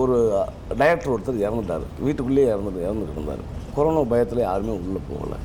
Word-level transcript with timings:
ஒரு 0.00 0.16
டைரக்டர் 0.80 1.12
ஒருத்தர் 1.14 1.44
இறந்துட்டார். 1.46 1.84
வீட்டுக்குள்ளேயே 2.06 2.48
இறந்துட்டு 2.54 2.86
இறந்துட்டு 2.88 3.16
இருந்தார். 3.16 3.44
கொரோனா 3.76 4.02
பயத்தில் 4.12 4.46
யாருமே 4.48 4.72
உள்ளே 4.80 5.00
போகலை. 5.10 5.38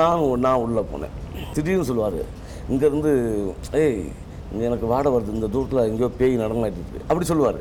நான் 0.00 0.24
நான் 0.46 0.62
உள்ளே 0.64 0.82
போனேன். 0.92 1.16
திடீர்னு 1.54 1.88
சொல்லுவார் 1.90 2.20
இங்கேருந்து 2.70 3.10
ஏய் 3.80 4.00
இங்க 4.52 4.62
எனக்கு 4.68 4.86
வாடை 4.86 5.12
வருது. 5.12 5.36
இந்த 5.36 5.48
தூரத்தில் 5.54 5.86
எங்கேயோ 5.88 6.08
பேய் 6.18 6.40
நடமாட்டிட்டு 6.42 6.82
இருக்கு." 6.82 7.06
அப்படி 7.08 7.26
சொல்லுவார். 7.30 7.60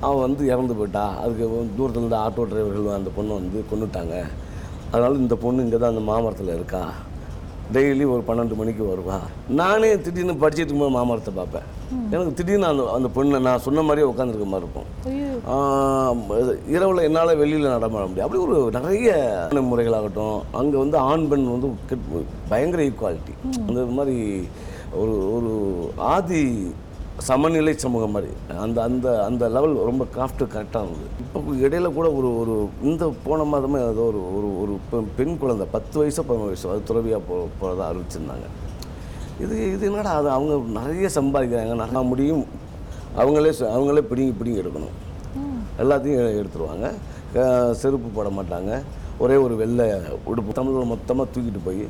அவன் 0.00 0.24
வந்து 0.26 0.42
இறந்து 0.52 0.74
போயிட்டா. 0.78 1.04
அதுக்கு 1.22 1.44
தூரத்தில் 1.76 2.02
இருந்த 2.02 2.18
ஆட்டோ 2.24 2.44
டிரைவர்கள் 2.50 2.98
அந்த 2.98 3.10
பொண்ணை 3.16 3.34
வந்து 3.40 3.64
கொண்டுட்டாங்க 3.72 4.14
அதனால 4.92 5.18
இந்த 5.24 5.36
பொண்ணு 5.44 5.62
இங்கே 5.62 5.78
தான் 5.78 5.92
அந்த 5.94 6.04
மாமரத்தில் 6.10 6.54
இருக்கா? 6.58 6.82
டெய்லி 7.72 8.06
ஒரு 8.10 8.22
பன்னெண்டு 8.28 8.54
மணிக்கு 8.56 8.84
வருவா. 8.84 9.18
நானே 9.48 10.00
திடீர்னு 10.00 10.32
படிச்சுட்டு 10.32 10.56
இருக்கும்போது 10.56 10.90
மாமரத்தை 10.90 11.34
பார்ப்பேன். 11.36 11.62
எனக்கு 12.10 12.34
திடீர்னு 12.34 12.66
அந்த 12.66 12.90
அந்த 12.92 13.08
பொண்ணை 13.14 13.40
நான் 13.40 13.58
சொன்ன 13.58 13.82
மாதிரியே 13.82 14.12
உட்காந்துருக்க 14.12 14.44
மாதிரி 14.44 14.66
இருக்கும். 14.66 14.88
இரவில் 16.68 17.02
என்னால் 17.02 17.36
வெளியில் 17.36 17.68
நடமாட 17.68 18.06
முடியும் 18.06 18.30
அப்படி 18.30 18.42
ஒரு 18.42 18.70
நிறைய 18.70 19.10
முறைகளாகட்டும் 19.52 20.42
அங்கே 20.52 20.76
வந்து 20.76 20.98
ஆண் 20.98 21.28
பெண் 21.28 21.50
வந்து 21.50 21.66
கெட்- 21.90 22.22
பயங்கர 22.48 22.82
ஈக்குவாலிட்டி 22.82 23.34
அந்த 23.68 23.84
மாதிரி 23.84 24.48
ஒரு 24.92 25.34
ஒரு 25.34 25.52
ஆதி 25.96 26.42
சமநிலை 27.28 27.72
சமூகம் 27.82 28.14
மாதிரி. 28.14 28.30
அந்த 28.62 28.78
அந்த 28.88 29.06
அந்த 29.26 29.44
லெவல் 29.56 29.74
ரொம்ப 29.88 30.04
கிராஃப்ட்டு 30.14 30.48
கரெக்டாக 30.54 30.84
இருந்தது 30.84 31.08
இப்போ 31.22 31.40
இடையில 31.66 31.88
கூட 31.98 32.06
ஒரு 32.18 32.28
ஒரு 32.40 32.54
இந்த 32.88 33.04
போன 33.26 33.44
மாதமே 33.52 33.78
ஏதோ 33.90 34.04
ஒரு 34.10 34.20
ஒரு 34.36 34.48
ஒரு 34.62 34.74
பெண் 34.90 35.08
பெண் 35.18 35.38
குழந்தை 35.42 35.66
பத்து 35.74 35.94
வயசோ 36.00 36.22
பதினொரு 36.28 36.50
வயசோ 36.52 36.70
அது 36.72 36.82
துறவியாக 36.90 37.22
போ 37.28 37.36
போகிறதா 37.60 37.84
அறிவிச்சிருந்தாங்க. 37.90 38.48
இது 39.44 39.54
இது 39.74 39.84
என்னடா 39.90 40.12
அது? 40.20 40.28
அவங்க 40.36 40.54
நிறைய 40.80 41.08
சம்பாதிக்கிறாங்க. 41.18 41.76
நல்லா 41.84 42.02
முடியும். 42.10 42.44
அவங்களே 43.22 43.54
அவங்களே 43.74 44.04
பிடிங்கி 44.10 44.34
பிடிங்கி 44.40 44.62
எடுக்கணும். 44.64 44.94
எல்லாத்தையும் 45.84 46.36
எடுத்துருவாங்க. 46.40 46.86
செருப்பு 47.82 48.08
போட 48.18 48.28
மாட்டாங்க. 48.40 48.72
ஒரே 49.22 49.36
ஒரு 49.46 49.54
வெள்ளை 49.62 49.88
உடுப்பு 50.30 50.52
தமிழில் 50.58 50.92
மொத்தமாக 50.92 51.32
தூக்கிட்டு 51.34 51.60
போய் 51.66 51.84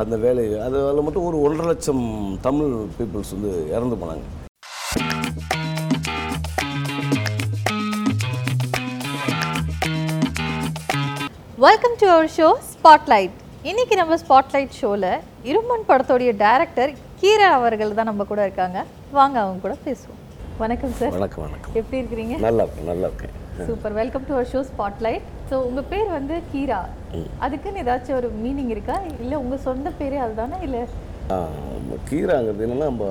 அந்த 0.00 0.14
வேலையை 0.24 0.58
அதில் 0.64 1.06
மட்டும் 1.06 1.28
ஒரு 1.28 1.38
ஒன்றரை 1.46 1.68
லட்சம் 1.70 2.04
தமிழ் 2.48 2.74
பீப்புள்ஸ் 2.96 3.32
வந்து 3.36 3.52
இறந்து 3.76 3.96
போனாங்க. 4.02 4.26
Welcome 11.64 11.94
to 12.00 12.06
our 12.14 12.28
show 12.34 12.48
spotlight 12.72 13.38
இன்னைக்கு 13.68 13.94
நம்ம 14.00 14.16
ஸ்பாட்லைட் 14.22 14.74
ஷோவில் 14.80 15.06
இருமன் 15.50 15.86
படத்தோடைய 15.88 16.30
டைரக்டர் 16.42 16.90
கீரா 17.20 17.46
அவர்கள் 17.56 17.94
தான் 17.98 18.08
நம்ம 18.10 18.24
கூட 18.28 18.40
இருக்காங்க. 18.46 18.78
வாங்க 19.16 19.36
அவங்க 19.42 19.58
கூட 19.64 19.74
பேசுவோம். 19.86 20.20
வணக்கம் 20.60 20.92
சார் 20.98 21.12
வணக்கம் 21.16 21.44
வணக்கம். 21.46 21.72
எப்படி 21.80 21.98
இருக்கிறீங்க? 22.00 22.36
நல்லா 22.44 22.64
இருக்கேன் 22.66 22.88
நல்லா 22.90 23.08
இருக்கேன். 23.10 23.32
Super 23.68 23.96
welcome 24.00 24.26
to 24.28 24.34
our 24.36 24.50
show 24.52 24.60
spotlight 24.70 25.24
so 25.50 25.56
உங்கள் 25.68 25.88
பேர் 25.92 26.10
வந்து 26.18 26.36
கீரா. 26.52 26.80
அதுக்குன்னு 27.46 27.82
ஏதாச்சும் 27.84 28.18
ஒரு 28.20 28.30
மீனிங் 28.44 28.70
இருக்கா? 28.74 28.98
இல்லை 29.22 29.38
உங்கள் 29.44 29.64
சொந்த 29.68 29.92
பேரே 30.02 30.20
அதுதானே? 30.26 30.58
இல்லை 30.68 30.82
கீராங்கிறது 32.10 32.64
என்னென்னா 32.66 32.90
நம்ம 32.92 33.08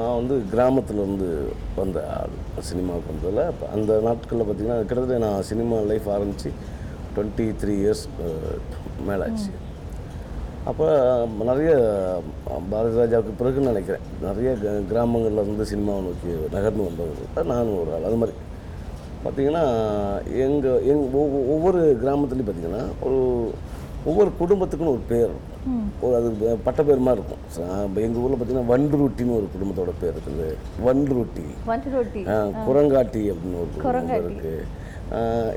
நான் 0.00 0.18
வந்து 0.18 0.34
கிராமத்துல 0.52 1.02
இருந்து 1.04 1.30
வந்த 1.78 2.02
ஆள். 2.18 2.36
சினிமாவுக்கு 2.68 3.12
வந்ததில் 3.14 3.42
அந்த 3.76 3.98
நாட்களில் 4.08 4.46
பார்த்தீங்கன்னா 4.50 4.78
கிட்டத்தட்ட 4.90 5.22
நான் 5.26 5.48
சினிமா 5.52 5.78
லைஃப் 5.92 6.10
ஆரம்பித்து 6.16 6.52
டுவெண்ட்டி 7.16 7.54
த்ரீ 7.62 7.70
இயர்ஸ் 7.70 8.08
மேலே 9.06 9.22
ஆச்சு 9.22 9.50
அப்போ 10.64 11.26
நிறைய 11.44 11.72
பாரதி 12.70 12.96
ராஜாவுக்கு 12.96 13.30
பிறகுன்னு 13.38 13.66
நினைக்கிறேன். 13.66 14.00
நிறைய 14.22 14.56
கிராமங்கள்ல 14.62 15.32
இருந்து 15.32 15.64
சினிமாவை 15.64 16.02
நோக்கி 16.02 16.34
நகர்ந்து 16.52 16.82
வந்தவங்க 16.82 17.42
நானும் 17.42 17.80
ஒரு 17.80 17.94
ஆள். 17.94 18.04
அது 18.04 18.14
மாதிரி. 18.14 18.36
பார்த்தீங்கன்னா 19.24 19.64
எங்கள் 20.38 20.86
எங் 20.86 21.10
ஒவ்வொ- 21.10 21.48
ஒவ்வொரு 21.48 21.98
கிராமத்துலேயும் 22.04 22.50
பார்த்தீங்கன்னா 22.50 22.84
ஒரு 23.00 23.50
ஒவ்வொரு 24.04 24.30
குடும்பத்துக்குன்னு 24.40 24.88
ஒரு 24.88 24.98
பேர். 25.08 25.30
ஒரு 26.00 26.16
அது 26.16 26.58
பட்ட 26.64 26.82
பேர் 26.82 26.98
மாதிரி 26.98 27.22
இருக்கும். 27.22 27.96
எங்கள் 27.96 28.22
ஊரில் 28.22 28.36
பார்த்தீங்கன்னா 28.36 28.70
வண்டுருட்டின்னு 28.70 29.34
ஒரு 29.34 29.48
குடும்பத்தோட 29.58 29.90
பேர் 30.00 30.12
இருக்குது. 30.12 30.54
வண்டுருட்டி. 30.86 31.70
குரங்காட்டி 32.68 33.34
அப்படின்னு 33.34 33.54
ஒரு 33.54 33.68
குடும்பம் 33.82 34.08
இருக்குது 34.18 34.62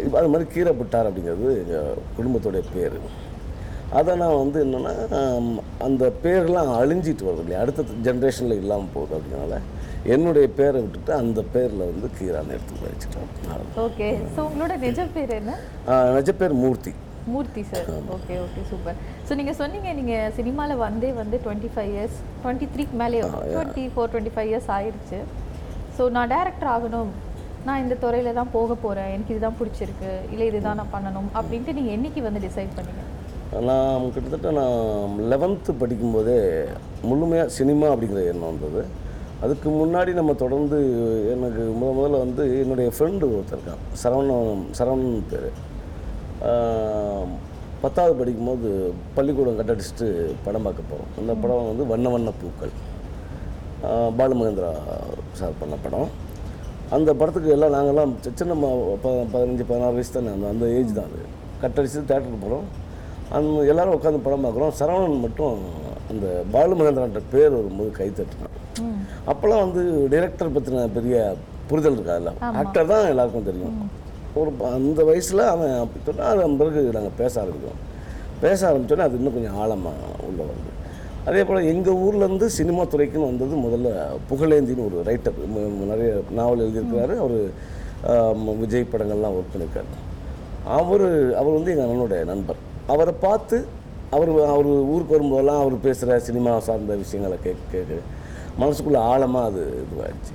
இப்போ 0.03 0.15
அது 0.19 0.31
மாதிரி 0.33 0.45
கீரை 0.53 0.71
புட்டார் 0.79 1.07
அப்படிங்கிறது 1.09 1.49
எங்கள் 1.61 1.99
குடும்பத்தோடைய 2.17 2.63
பேர். 2.75 2.97
அதை 3.99 4.11
நான் 4.21 4.39
வந்து 4.41 4.59
என்னென்னா 4.65 4.93
அந்த 5.87 6.03
பேர்லாம் 6.23 6.69
அழிஞ்சிட்டு 6.79 7.27
வருது 7.27 7.43
இல்லையா? 7.43 7.61
அடுத்த 7.63 7.97
ஜென்ரேஷனில் 8.07 8.61
இல்லாமல் 8.61 8.93
போகுது 8.95 9.13
அப்படிங்கிறனால 9.15 9.57
என்னுடைய 10.13 10.45
பேரை 10.59 10.77
விட்டுட்டு 10.83 11.11
அந்த 11.21 11.39
பேரில் 11.53 11.89
வந்து 11.89 12.07
கீரான்னு 12.17 12.55
எடுத்து 12.55 12.85
வச்சுட்டோம் 12.85 13.29
ஓகே. 13.85 14.07
ஸோ 14.35 14.39
உங்களோட 14.47 14.75
நிஜ 14.85 15.05
பேர் 15.17 15.33
என்ன? 15.39 15.53
நிஜ 16.17 16.33
பேர் 16.41 16.55
Murthy. 16.63 16.93
Murthy 17.33 17.61
sir. 17.71 17.85
Okay 18.15 18.33
okay 18.45 18.61
super. 18.71 18.97
So 19.27 19.35
நீங்கள் 19.39 19.57
சொன்னீங்க 19.61 19.91
நீங்கள் 19.99 20.33
சினிமாவில் 20.39 20.81
வந்தே 20.87 21.11
வந்து 21.21 21.37
டுவெண்ட்டி 21.45 21.69
ஃபைவ் 21.75 21.91
இயர்ஸ் 21.93 22.17
டுவெண்ட்டி 22.41 22.67
த்ரீக்கு 22.73 22.97
மேலே 23.03 23.21
twenty 23.53 23.85
four 23.93 24.11
twenty 24.13 24.33
five 24.37 24.49
years 24.51 24.71
ஆயிடுச்சு 24.77 25.19
ஸோ 25.97 26.05
நான் 26.17 26.31
டேரக்டர் 26.35 26.71
ஆகணும் 26.75 27.13
நான் 27.67 27.81
இந்த 27.83 27.95
துறையில் 28.03 28.37
தான் 28.37 28.53
போக 28.55 28.73
போகிறேன் 28.83 29.11
எனக்கு 29.15 29.33
இதுதான் 29.33 29.59
பிடிச்சிருக்கு. 29.59 30.11
இல்லை 30.33 30.45
இதுதான் 30.51 30.79
நான் 30.79 30.93
பண்ணணும் 30.95 31.29
அப்படின்ட்டு 31.39 31.75
நீங்கள் 31.77 31.95
என்னைக்கு 31.97 32.21
வந்து 32.27 32.41
டிசைட் 32.45 32.75
பண்ணீங்க? 32.77 33.03
நான் 33.69 34.11
கிட்டத்தட்ட 34.13 34.51
நான் 34.59 35.17
லெவன்த்து 35.31 35.71
படிக்கும்போதே 35.81 36.37
முழுமையாக 37.09 37.53
சினிமா 37.57 37.87
அப்படிங்கிற 37.93 38.21
எண்ணம் 38.31 38.51
வந்தது. 38.51 38.81
அதுக்கு 39.45 39.69
முன்னாடி 39.79 40.11
நம்ம 40.19 40.33
தொடர்ந்து 40.41 40.77
எனக்கு 41.33 41.63
முத 41.79 41.89
முதல்ல 41.97 42.21
வந்து 42.25 42.43
என்னுடைய 42.63 42.89
ஃப்ரெண்டு 42.95 43.25
ஒருத்தர் 43.35 43.57
இருக்கான். 43.57 43.83
சரவணன் 44.01 44.63
சரவணன் 44.79 45.27
பேர். 45.31 45.49
பத்தாவது 47.83 48.13
படிக்கும்போது 48.19 48.69
பள்ளிக்கூடம் 49.15 49.57
கட்டடிச்சிட்டு 49.59 50.07
படம் 50.45 50.65
பார்க்க 50.67 50.91
போகிறோம் 50.91 51.11
அந்த 51.21 51.33
படம் 51.43 51.69
வந்து 51.71 51.85
வண்ண 51.93 52.09
வண்ண 52.15 52.31
பூக்கள். 52.41 52.73
பாலுமகேந்திரா 54.19 54.73
சார் 55.39 55.59
பண்ண 55.61 55.75
படம். 55.85 56.09
அந்த 56.95 57.09
படத்துக்கு 57.19 57.53
எல்லாம் 57.55 57.73
நாங்கள்லாம் 57.75 58.13
சின்ன 58.39 58.53
பதினஞ்சு 59.33 59.63
பதினாறு 59.69 59.95
வயசு 59.97 60.13
தானே 60.15 60.31
அந்த 60.35 60.47
அந்த 60.53 60.65
ஏஜ் 60.77 60.97
தான் 60.97 61.09
அது. 61.09 61.21
கட்டடிச்சு 61.61 61.99
தேட்டருக்கு 62.09 62.39
போகிறோம் 62.43 62.65
அந்த 63.37 63.63
எல்லாரும் 63.71 63.95
உட்காந்து 63.97 64.25
படம் 64.25 64.43
பார்க்குறோம். 64.45 64.73
சரவணன் 64.79 65.23
மட்டும் 65.25 65.55
அந்த 66.11 66.25
பாலு 66.53 66.73
மகேந்திரான்ற 66.79 67.21
பேர் 67.33 67.55
வரும்போது 67.57 67.91
கை 67.99 68.07
தட்டினான். 68.17 68.57
அப்போல்லாம் 69.31 69.63
வந்து 69.65 69.81
டைரக்டர் 70.13 70.55
பற்றின 70.55 70.85
பெரிய 70.97 71.17
புரிதல் 71.69 71.97
இருக்காதுல்ல 71.97 72.33
ஆக்டர் 72.61 72.91
தான் 72.91 73.09
எல்லாருக்கும் 73.13 73.49
தெரியும். 73.49 73.77
ஒரு 74.39 74.51
அந்த 74.77 75.01
வயசில் 75.09 75.43
அவன் 75.53 75.73
அப்படி 75.83 76.03
சொன்னால் 76.09 76.43
அது 76.45 76.59
பிறகு 76.61 76.83
நாங்கள் 76.97 77.17
பேச 77.21 77.33
ஆரம்பிக்கிறோம். 77.43 77.81
பேச 78.43 78.59
ஆரம்பித்தோன்னே 78.69 79.07
அது 79.07 79.17
இன்னும் 79.19 79.35
கொஞ்சம் 79.37 79.57
ஆழமாக 79.63 80.13
உள்ள 80.29 80.39
வருது. 80.49 80.72
அதே 81.27 81.41
போல் 81.49 81.69
எங்கள் 81.73 81.99
ஊர்லேருந்து 82.05 82.47
சினிமா 82.57 82.83
துறைக்குன்னு 82.93 83.29
வந்தது 83.31 83.55
முதல்ல 83.65 83.89
புகழேந்தின்னு 84.29 84.87
ஒரு 84.87 84.97
ரைட்டர் 85.09 85.37
நிறைய 85.91 86.09
நாவல் 86.39 86.63
எழுதியிருக்கிறாரு. 86.65 87.15
அவர் 87.23 87.37
விஜய் 88.63 88.91
படங்கள்லாம் 88.93 89.35
ஒர்க் 89.37 89.53
பண்ணியிருக்காரு. 89.53 89.89
அவர் 90.79 91.05
அவர் 91.39 91.57
வந்து 91.57 91.71
எங்கள் 91.73 91.85
அண்ணனுடைய 91.87 92.21
நண்பர். 92.31 92.59
அவரை 92.93 93.13
பார்த்து 93.25 93.57
அவர் 94.15 94.31
அவர் 94.53 94.67
ஊருக்கு 94.93 95.15
வரும்போதெல்லாம் 95.15 95.61
அவர் 95.63 95.75
பேசுகிற 95.85 96.17
சினிமா 96.27 96.51
சார்ந்த 96.67 96.95
விஷயங்களை 97.03 97.37
கேட்க 97.45 97.63
கேட்க 97.73 98.01
மனசுக்குள்ளே 98.61 98.99
ஆழமாக 99.11 99.49
அது 99.49 99.61
இதுவாகிடுச்சு 99.83 100.33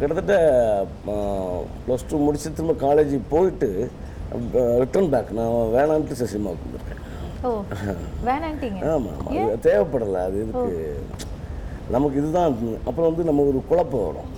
கிட்டத்தட்ட 0.00 0.34
ப்ளஸ் 1.86 2.06
டூ 2.10 2.18
முடிச்சு 2.26 2.48
திரும்ப 2.58 2.74
காலேஜ் 2.86 3.14
போயிட்டு 3.34 3.68
ரிட்டர்ன் 4.82 5.10
பேக் 5.12 5.30
நான் 5.38 5.72
வேணான்ட்டு 5.76 6.20
சினிமாவுக்கு 6.32 6.66
வந்திருக்கேன். 6.66 6.95
ஆமாம் 8.94 9.22
தேவைப்படலை 9.66 10.20
அது 10.28 10.38
இதுக்கு 10.44 10.74
நமக்கு 11.94 12.16
இதுதான் 12.20 12.54
அப்புறம் 12.88 13.08
வந்து 13.08 13.24
நம்ம 13.24 13.42
ஒரு 13.50 13.58
குழப்பம் 13.68 14.06
வரும். 14.06 14.30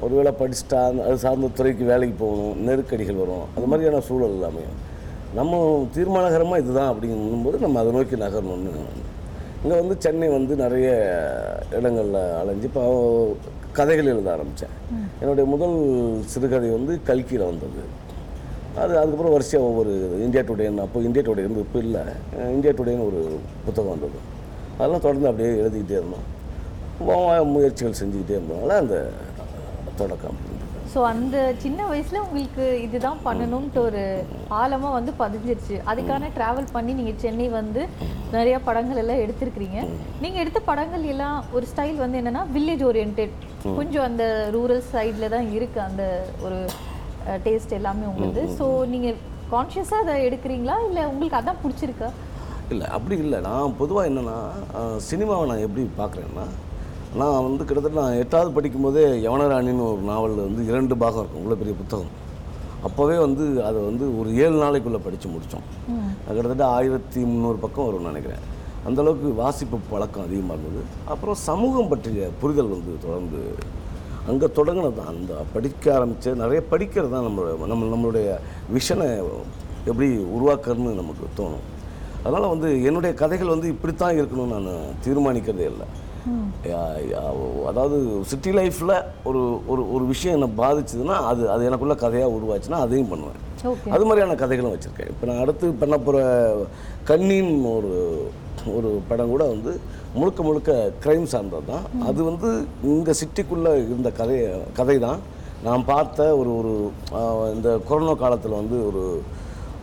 ஒருவேளை 0.00 0.32
படிச்சுட்டா 0.40 0.80
அது 1.06 1.16
சார்ந்த 1.18 1.50
துறைக்கு 1.58 1.84
வேலைக்கு 1.84 2.16
போகணும் 2.18 2.60
நெருக்கடிகள் 2.66 3.22
வரும். 3.22 3.46
அது 3.56 3.66
மாதிரியான 3.70 4.02
சூழல் 4.08 4.36
எல்லாமே 4.36 4.64
நம்ம 5.34 5.52
தீர்மானகரமாக 5.94 6.62
இதுதான் 6.62 6.90
அப்படிங்கும்போது 6.92 7.58
நம்ம 7.58 7.80
அதை 7.80 7.92
நோக்கி 7.92 8.16
நகரணும்னு 8.16 8.74
இங்கே 9.62 9.76
வந்து 9.80 9.94
சென்னை 9.98 10.28
வந்து 10.28 10.54
நிறைய 10.56 10.88
இடங்களில் 11.76 12.20
அலைஞ்சு 12.40 12.68
இப்போ 12.70 12.82
கதைகள் 13.72 14.10
எழுத 14.12 14.28
ஆரம்பித்தேன் 14.32 14.74
என்னுடைய 15.20 15.44
முதல் 15.54 15.76
சிறுகதை 16.32 16.68
வந்து 16.70 16.92
கல்கியில் 17.08 17.48
வந்தது. 17.50 17.82
அது 18.82 18.92
அதுக்கப்புறம் 19.00 19.34
வரிசையாக 19.34 19.68
ஒவ்வொரு 19.70 19.92
இந்தியா 20.26 20.42
டுடேன்னு 20.46 20.84
அப்போ 20.84 21.00
இந்தியா 21.08 21.24
டுடே 21.26 21.42
இருந்து 21.44 21.64
இப்போ 21.66 21.78
இல்லை. 21.86 22.02
இந்தியா 22.56 22.72
டுடேன்னு 22.78 23.06
ஒரு 23.10 23.20
புத்தகம் 23.66 23.92
வந்தது. 23.94 24.18
அதெல்லாம் 24.78 25.04
தொடர்ந்து 25.04 25.30
அப்படியே 25.30 25.50
எழுதிக்கிட்டே 25.60 25.98
இருந்தோம். 26.00 26.26
முயற்சிகள் 27.54 28.00
செஞ்சுக்கிட்டே 28.00 28.36
இருந்ததுனால 28.38 28.76
அந்த 28.82 28.96
தொடக்கம். 30.00 30.38
ஸோ 30.92 31.00
அந்த 31.12 31.36
சின்ன 31.62 31.80
வயசுல 31.90 32.20
உங்களுக்கு 32.24 32.64
இதுதான் 32.86 33.22
பண்ணணும்ட்டு 33.26 33.80
ஒரு 33.88 34.02
ஆழமா 34.58 34.88
வந்து 34.96 35.12
பதிஞ்சிருச்சு. 35.22 35.76
அதுக்கான 35.90 36.28
டிராவல் 36.36 36.68
பண்ணி 36.76 36.92
நீங்க 36.98 37.12
சென்னை 37.22 37.46
வந்து 37.60 37.82
நிறைய 38.36 38.56
படங்கள் 38.68 39.00
எல்லாம் 39.02 39.22
எடுத்திருக்கிறீங்க. 39.24 39.80
நீங்க 40.24 40.38
எடுத்த 40.44 40.60
படங்கள் 40.70 41.06
எல்லாம் 41.14 41.38
ஒரு 41.56 41.66
ஸ்டைல் 41.72 42.02
வந்து 42.04 42.20
என்னன்னா 42.22 42.42
வில்லேஜ் 42.56 42.84
ஓரியன்ட் 42.90 43.22
கொஞ்சம் 43.78 44.06
அந்த 44.08 44.24
ரூரல் 44.56 44.84
சைடில் 44.92 45.32
தான் 45.36 45.48
இருக்கு 45.58 45.80
அந்த 45.88 46.04
ஒரு 46.46 46.58
டேஸ்ட் 47.46 47.74
எல்லாமே 47.78 48.04
உங்களுக்கு 48.10 48.42
ஸோ 48.58 48.66
நீங்க 48.92 49.08
கான்ஷியஸாக 49.52 50.02
அதை 50.04 50.14
எடுக்கிறீங்களா? 50.28 50.76
இல்லை 50.88 51.02
உங்களுக்கு 51.12 51.38
அதான் 51.40 51.62
பிடிச்சிருக்கா? 51.64 52.08
இல்லை 52.72 52.86
அப்படி 52.96 53.16
இல்லை. 53.24 53.38
நான் 53.48 53.76
பொதுவாக 53.80 54.08
என்னென்னா 54.10 54.36
சினிமாவை 55.08 55.44
நான் 55.50 55.64
எப்படி 55.66 55.82
பார்க்குறேன்னா 56.00 56.46
நான் 57.20 57.44
வந்து 57.46 57.66
கிட்டத்தட்ட 57.68 57.98
நான் 58.04 58.20
எட்டாவது 58.22 58.50
படிக்கும்போதே 58.56 59.02
யவனராணின்னு 59.24 59.84
ஒரு 59.92 60.02
நாவலில் 60.12 60.46
வந்து 60.46 60.62
இரண்டு 60.70 60.94
பாகம் 61.02 61.22
இருக்கும். 61.22 61.42
இவ்வளோ 61.42 61.58
பெரிய 61.62 61.74
புத்தகம். 61.80 62.12
அப்போவே 62.86 63.16
வந்து 63.26 63.44
அதை 63.68 63.78
வந்து 63.90 64.04
ஒரு 64.20 64.30
ஏழு 64.44 64.56
நாளைக்குள்ளே 64.64 65.00
படித்து 65.04 65.28
முடித்தோம் 65.34 65.68
கிட்டத்தட்ட 66.26 66.64
ஆயிரத்தி 66.78 67.20
முந்நூறு 67.30 67.58
பக்கம் 67.64 67.86
வரும்னு 67.88 68.10
நினைக்கிறேன். 68.12 68.42
அந்த 68.88 68.98
அளவுக்கு 69.02 69.28
வாசிப்பு 69.42 69.76
பழக்கம் 69.92 70.26
அதிகமாக 70.26 70.58
இருந்தது. 70.58 70.82
அப்புறம் 71.12 71.38
சமூகம் 71.48 71.90
பற்றிய 71.92 72.26
புரிதல் 72.40 72.74
வந்து 72.74 72.94
தொடர்ந்து 73.04 73.40
அங்கே 74.30 74.46
தொடங்கினது. 74.58 74.96
தான் 75.00 75.12
அந்த 75.14 75.34
படிக்க 75.54 75.94
ஆரம்பித்து 75.96 76.30
நிறைய 76.42 76.60
படிக்கிறது 76.72 77.14
தான் 77.14 77.26
நம்மளோட 77.28 77.68
நம்ம 77.72 77.90
நம்மளுடைய 77.94 78.28
விஷனை 78.76 79.08
எப்படி 79.90 80.08
உருவாக்குறதுன்னு 80.36 81.00
நமக்கு 81.02 81.24
தோணும். 81.38 81.64
அதனால் 82.24 82.52
வந்து 82.54 82.68
என்னுடைய 82.88 83.12
கதைகள் 83.22 83.54
வந்து 83.54 83.68
இப்படித்தான் 83.74 84.18
இருக்கணும்னு 84.20 84.58
நான் 84.68 84.94
தீர்மானிக்கிறதே 85.06 85.66
இல்லை. 85.72 85.86
அதாவது 87.70 87.96
சிட்டி 88.30 88.50
லைஃப்பில் 88.58 88.94
ஒரு 89.28 89.40
ஒரு 89.72 89.82
ஒரு 89.94 90.04
விஷயம் 90.12 90.36
என்னை 90.36 90.48
பாதிச்சதுன்னா 90.60 91.16
அது 91.30 91.42
அது 91.54 91.66
எனக்குள்ள 91.68 91.96
கதையாக 92.04 92.36
உருவாச்சுன்னா 92.36 92.78
அதையும் 92.84 93.10
பண்ணுவேன். 93.12 93.42
அது 93.96 94.06
மாதிரியான 94.08 94.36
கதைகளும் 94.44 94.74
வச்சுருக்கேன். 94.74 95.10
இப்போ 95.12 95.26
நான் 95.30 95.42
அடுத்து 95.44 95.66
பண்ண 95.82 95.96
போகிற 96.06 96.22
கண்ணின்னு 97.10 97.74
ஒரு 97.78 97.92
ஒரு 98.74 99.00
படம் 99.08 99.28
கூட 99.28 99.44
வந்து 99.44 99.80
முழுக்க 100.14 100.42
முழுக்க 100.42 100.90
க்ரைம் 101.02 101.22
சார்ந்தது 101.22 101.62
தான். 101.66 102.06
அது 102.06 102.24
வந்து 102.24 102.64
இங்கே 102.82 103.10
சிட்டிக்குள்ளே 103.10 103.74
இருந்த 103.74 104.10
கதை 104.10 104.48
கதை 104.72 104.98
தான் 104.98 105.18
நான் 105.64 105.84
பார்த்த 105.84 106.36
ஒரு 106.36 106.58
ஒரு 106.58 106.90
இந்த 107.54 107.78
கொரோனா 107.88 108.14
காலத்தில் 108.14 108.50
வந்து 108.50 108.86
ஒரு 108.86 109.22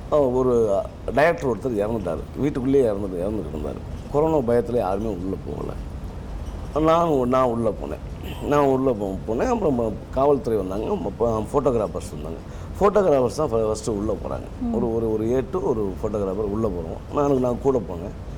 ஒரு 0.09 0.81
டைரக்டர் 1.15 1.49
ஒருத்தர் 1.49 1.79
இறந்துட்டார். 1.79 2.39
வீட்டுக்குள்ளேயே 2.39 2.85
இறந்து 2.85 3.07
இறந்துட்டு 3.07 3.49
இருந்தார். 3.49 3.79
கொரோனா 4.11 4.37
பயத்தில் 4.37 4.75
யாருமே 4.75 5.07
உள்ளே 5.07 5.35
போகலை. 5.47 5.75
நான் 6.81 7.27
நான் 7.27 7.49
உள்ளே 7.49 7.69
போனேன். 7.69 8.45
நான் 8.47 8.65
உள்ளே 8.65 8.91
போ 8.91 9.13
போனேன். 9.27 9.47
அப்புறம் 9.47 9.79
ம- 9.79 9.93
காவல்துறை 10.13 10.59
வந்தாங்க. 10.59 10.85
ஃபோட்டோகிராஃபர்ஸ் 11.25 12.11
வந்தாங்க 12.11 12.39
ஃபோட்டோகிராஃபர்ஸ் 12.79 13.35
தான் 13.35 13.49
ஃபஸ்ட்டு 13.49 13.89
உள்ளே 13.89 14.11
போகிறாங்க 14.11 14.73
ஒரு 14.73 14.95
ஒரு 14.95 15.13
ஒரு 15.13 15.31
ஏட்டு 15.31 15.67
ஒரு 15.67 15.93
ஃபோட்டோகிராஃபர் 16.03 16.49
உள்ளே 16.53 16.67
போகிறோம் 16.67 17.29
நான் 17.29 17.39
நான் 17.39 17.61
கூட 17.61 17.77
போனேன். 17.77 18.30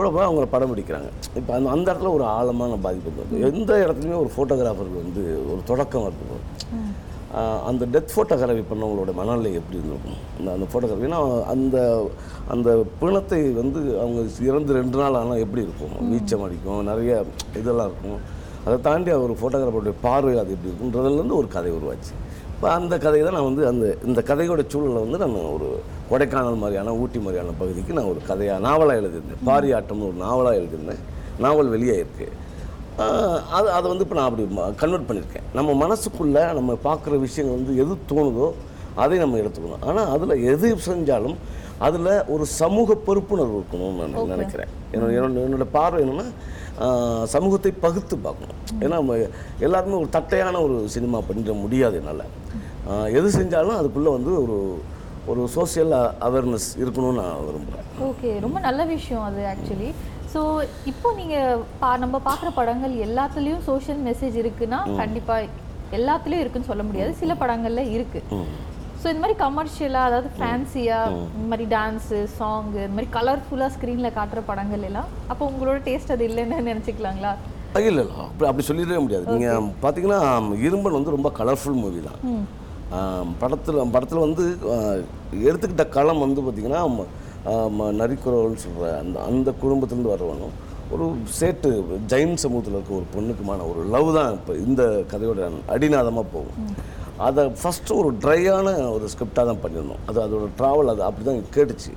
கூட 0.00 0.10
போய் 0.16 0.28
அவங்கள 0.28 0.48
படம் 0.54 0.72
பிடிக்கிறாங்க. 0.72 1.10
இப்போ 1.38 1.52
அந்த 1.58 1.68
அந்த 1.76 1.86
இடத்துல 1.92 2.12
ஒரு 2.18 2.26
ஆழமான 2.36 2.80
பாதிப்பு 2.86 3.08
இருந்தது 3.10 3.44
எந்த 3.50 3.70
இடத்துலையுமே 3.84 4.18
ஒரு 4.24 4.32
ஃபோட்டோகிராஃபருக்கு 4.36 5.04
வந்து 5.04 5.22
ஒரு 5.52 5.62
தொடக்கம் 5.70 6.08
இருக்கும் 6.08 6.44
அந்த 7.70 7.82
டெத் 7.94 8.12
ஃபோட்டோகிராஃபி 8.12 8.62
பண்ணவங்களோட 8.70 9.10
மனநிலை 9.18 9.50
எப்படி 9.58 9.76
இருந்திருக்கும்? 9.78 10.16
அந்த 10.36 10.48
அந்த 10.56 10.66
ஃபோட்டோகிராஃபி 10.70 11.06
ஏன்னா 11.08 11.20
அந்த 11.52 11.76
அந்த 12.54 12.70
பிணத்தை 13.00 13.40
வந்து 13.58 13.80
அவங்க 14.02 14.20
இறந்து 14.48 14.76
ரெண்டு 14.78 14.98
நாள் 15.00 15.18
ஆனால் 15.20 15.42
எப்படி 15.44 15.62
இருக்கும்? 15.66 15.94
வீச்சம் 16.12 16.44
அடிக்கும் 16.46 16.88
நிறைய 16.90 17.12
இதெல்லாம் 17.60 17.88
இருக்கும். 17.90 18.18
அதை 18.64 18.76
தாண்டி 18.88 19.12
ஒரு 19.26 19.36
ஃபோட்டோகிராஃபருடைய 19.40 19.94
பார்வை 20.06 20.34
அது 20.42 20.56
எப்படி 20.56 20.70
இருக்குன்றதுலேருந்து 20.72 21.38
ஒரு 21.40 21.50
கதை 21.56 21.72
உருவாச்சு. 21.78 22.12
அந்த 22.78 22.94
கதையை 23.04 23.22
தான் 23.26 23.36
நான் 23.36 23.48
வந்து 23.48 23.62
அந்த 23.70 23.84
இந்த 24.08 24.20
கதையோட 24.30 24.62
சூழலை 24.72 25.00
வந்து 25.04 25.20
நான் 25.22 25.36
ஒரு 25.56 25.68
கொடைக்கானல் 26.10 26.60
மாதிரியான 26.62 26.94
ஊட்டி 27.02 27.18
மாதிரியான 27.24 27.54
பகுதிக்கு 27.60 27.96
நான் 27.98 28.10
ஒரு 28.12 28.20
கதையாக 28.30 28.64
நாவலாக 28.66 29.00
எழுதியிருந்தேன். 29.00 29.42
பாரியாட்டம்னு 29.48 30.08
ஒரு 30.10 30.18
நாவலாக 30.26 30.58
எழுதியிருந்தேன். 30.60 31.02
நாவல் 31.44 31.72
வெளியே 31.74 31.96
இருக்குது 32.02 32.36
அது 33.56 33.68
அதை 33.76 33.86
வந்து 33.90 34.04
இப்போ 34.04 34.16
நான் 34.18 34.28
அப்படி 34.28 34.44
கன்வெர்ட் 34.82 35.06
பண்ணியிருக்கேன். 35.08 35.46
நம்ம 35.58 35.70
மனசுக்குள்ளே 35.82 36.42
நம்ம 36.58 36.76
பார்க்குற 36.88 37.18
விஷயங்கள் 37.26 37.58
வந்து 37.58 37.74
எது 37.82 37.94
தோணுதோ 38.12 38.48
அதை 39.02 39.16
நம்ம 39.22 39.38
எடுத்துக்கணும். 39.42 39.84
ஆனால் 39.88 40.10
அதில் 40.14 40.44
எது 40.52 40.68
செஞ்சாலும் 40.88 41.36
அதில் 41.86 42.10
ஒரு 42.34 42.44
சமூக 42.60 42.96
பொறுப்புணர்வு 43.06 43.56
இருக்கணும்னு 43.58 44.06
நான் 44.14 44.32
நினைக்கிறேன். 44.34 44.70
என்னோட 44.94 45.10
என்னோட 45.46 45.66
பார்வை 45.76 46.00
என்னென்னா 46.04 46.26
சமூகத்தை 47.34 47.72
பகுத்து 47.84 48.14
பார்க்கணும். 48.26 48.60
ஏன்னா 48.84 48.98
எல்லாருமே 49.66 49.96
ஒரு 50.02 50.10
தட்டையான 50.16 50.60
ஒரு 50.66 50.76
சினிமா 50.94 51.18
பண்ணிட 51.28 51.54
முடியாது 51.64 51.98
என்னால். 52.00 52.24
எது 53.18 53.28
செஞ்சாலும் 53.38 53.78
அதுக்குள்ளே 53.80 54.12
வந்து 54.18 54.32
ஒரு 54.44 54.58
ஒரு 55.30 55.42
சோஷியல் 55.56 55.92
அவேர்னஸ் 56.26 56.68
இருக்கணும்னு 56.82 57.20
நான் 57.22 57.42
விரும்புகிறேன் 57.48 57.88
ஓகே 58.10 58.30
ரொம்ப 58.44 58.58
நல்ல 58.68 58.80
விஷயம் 58.94 59.26
அது 59.26 59.40
ஆக்சுவலி 59.50 59.90
ஸோ 60.32 60.40
இப்போ 60.90 61.08
நீங்கள் 61.18 61.62
பா 61.80 61.90
நம்ம 62.04 62.16
பார்க்குற 62.28 62.50
படங்கள் 62.58 62.94
எல்லாத்துலேயும் 63.08 63.64
சோஷியல் 63.68 64.00
மெசேஜ் 64.08 64.36
இருக்குன்னா 64.42 64.78
கண்டிப்பாக 65.00 65.48
எல்லாத்துலேயும் 65.98 66.42
இருக்குன்னு 66.42 66.70
சொல்ல 66.70 66.82
முடியாது. 66.88 67.12
சில 67.20 67.34
படங்கள்ல 67.42 67.82
இருக்கு. 67.96 68.20
ஸோ 69.00 69.06
இந்த 69.10 69.20
மாதிரி 69.22 69.36
கமர்ஷியலாக 69.44 70.08
அதாவது 70.08 70.28
ஃபேன்சியாக 70.38 71.12
இந்த 71.36 71.46
மாதிரி 71.52 71.66
டான்ஸு 71.74 72.18
சாங்கு 72.38 72.80
இந்த 72.86 72.94
மாதிரி 72.96 73.10
கலர்ஃபுல்லாக 73.16 73.70
ஸ்க்ரீனில் 73.74 74.16
காட்டுற 74.18 74.40
படங்கள் 74.50 74.84
எல்லாம் 74.88 75.08
அப்போ 75.32 75.42
உங்களோட 75.50 75.78
டேஸ்ட் 75.88 76.12
அது 76.14 76.24
இல்லைன்னு 76.30 76.58
நினச்சிக்கலாங்களா? 76.70 77.32
இல்லை 77.88 78.02
இல்லை. 78.04 78.16
அப்படி 78.26 78.48
அப்படி 78.50 78.64
சொல்லிடவே 78.68 79.00
முடியாது. 79.04 79.26
நீங்கள் 79.34 79.68
பார்த்தீங்கன்னா 79.84 80.20
இரும்பன் 80.66 80.98
வந்து 80.98 81.14
ரொம்ப 81.16 81.30
கலர்ஃபுல் 81.40 81.80
மூவி 81.82 82.00
தான். 82.08 82.20
படத்தில் 83.42 83.80
படத்தில் 83.94 84.24
வந்து 84.26 84.44
எடுத்துக்கிட்ட 85.48 85.84
களம் 85.96 86.24
வந்து 86.26 86.44
பார்த்திங்கன்னா 86.46 86.82
நரிக்குறவள்னு 88.00 88.62
சொல்கிற 88.64 88.86
அந்த 89.02 89.16
அந்த 89.30 89.50
குடும்பத்துலேருந்து 89.62 90.14
வரவனும் 90.14 90.56
ஒரு 90.94 91.04
சேட்டு 91.40 91.68
ஜெயின் 92.12 92.40
சமூகத்தில் 92.44 92.76
இருக்க 92.76 92.92
ஒரு 93.00 93.06
பொண்ணுக்குமான 93.16 93.66
ஒரு 93.72 93.82
லவ் 93.94 94.08
தான் 94.18 94.32
இப்போ 94.38 94.52
இந்த 94.66 94.82
கதையோட 95.12 95.50
அடிநாதமாக 95.74 96.32
போகும். 96.36 96.58
அதை 97.20 97.42
ஃபஸ்ட்டு 97.56 97.96
ஒரு 98.00 98.10
ட்ரையான 98.22 98.66
ஒரு 98.90 99.04
ஸ்கிரிப்டாக 99.08 99.44
தான் 99.46 99.60
பண்ணியிருந்தோம். 99.62 100.02
அது 100.06 100.18
அதோட 100.20 100.46
ட்ராவல் 100.58 100.92
அது 100.92 101.02
அப்படி 101.02 101.24
தான் 101.24 101.40
கேட்டுச்சு. 101.56 101.92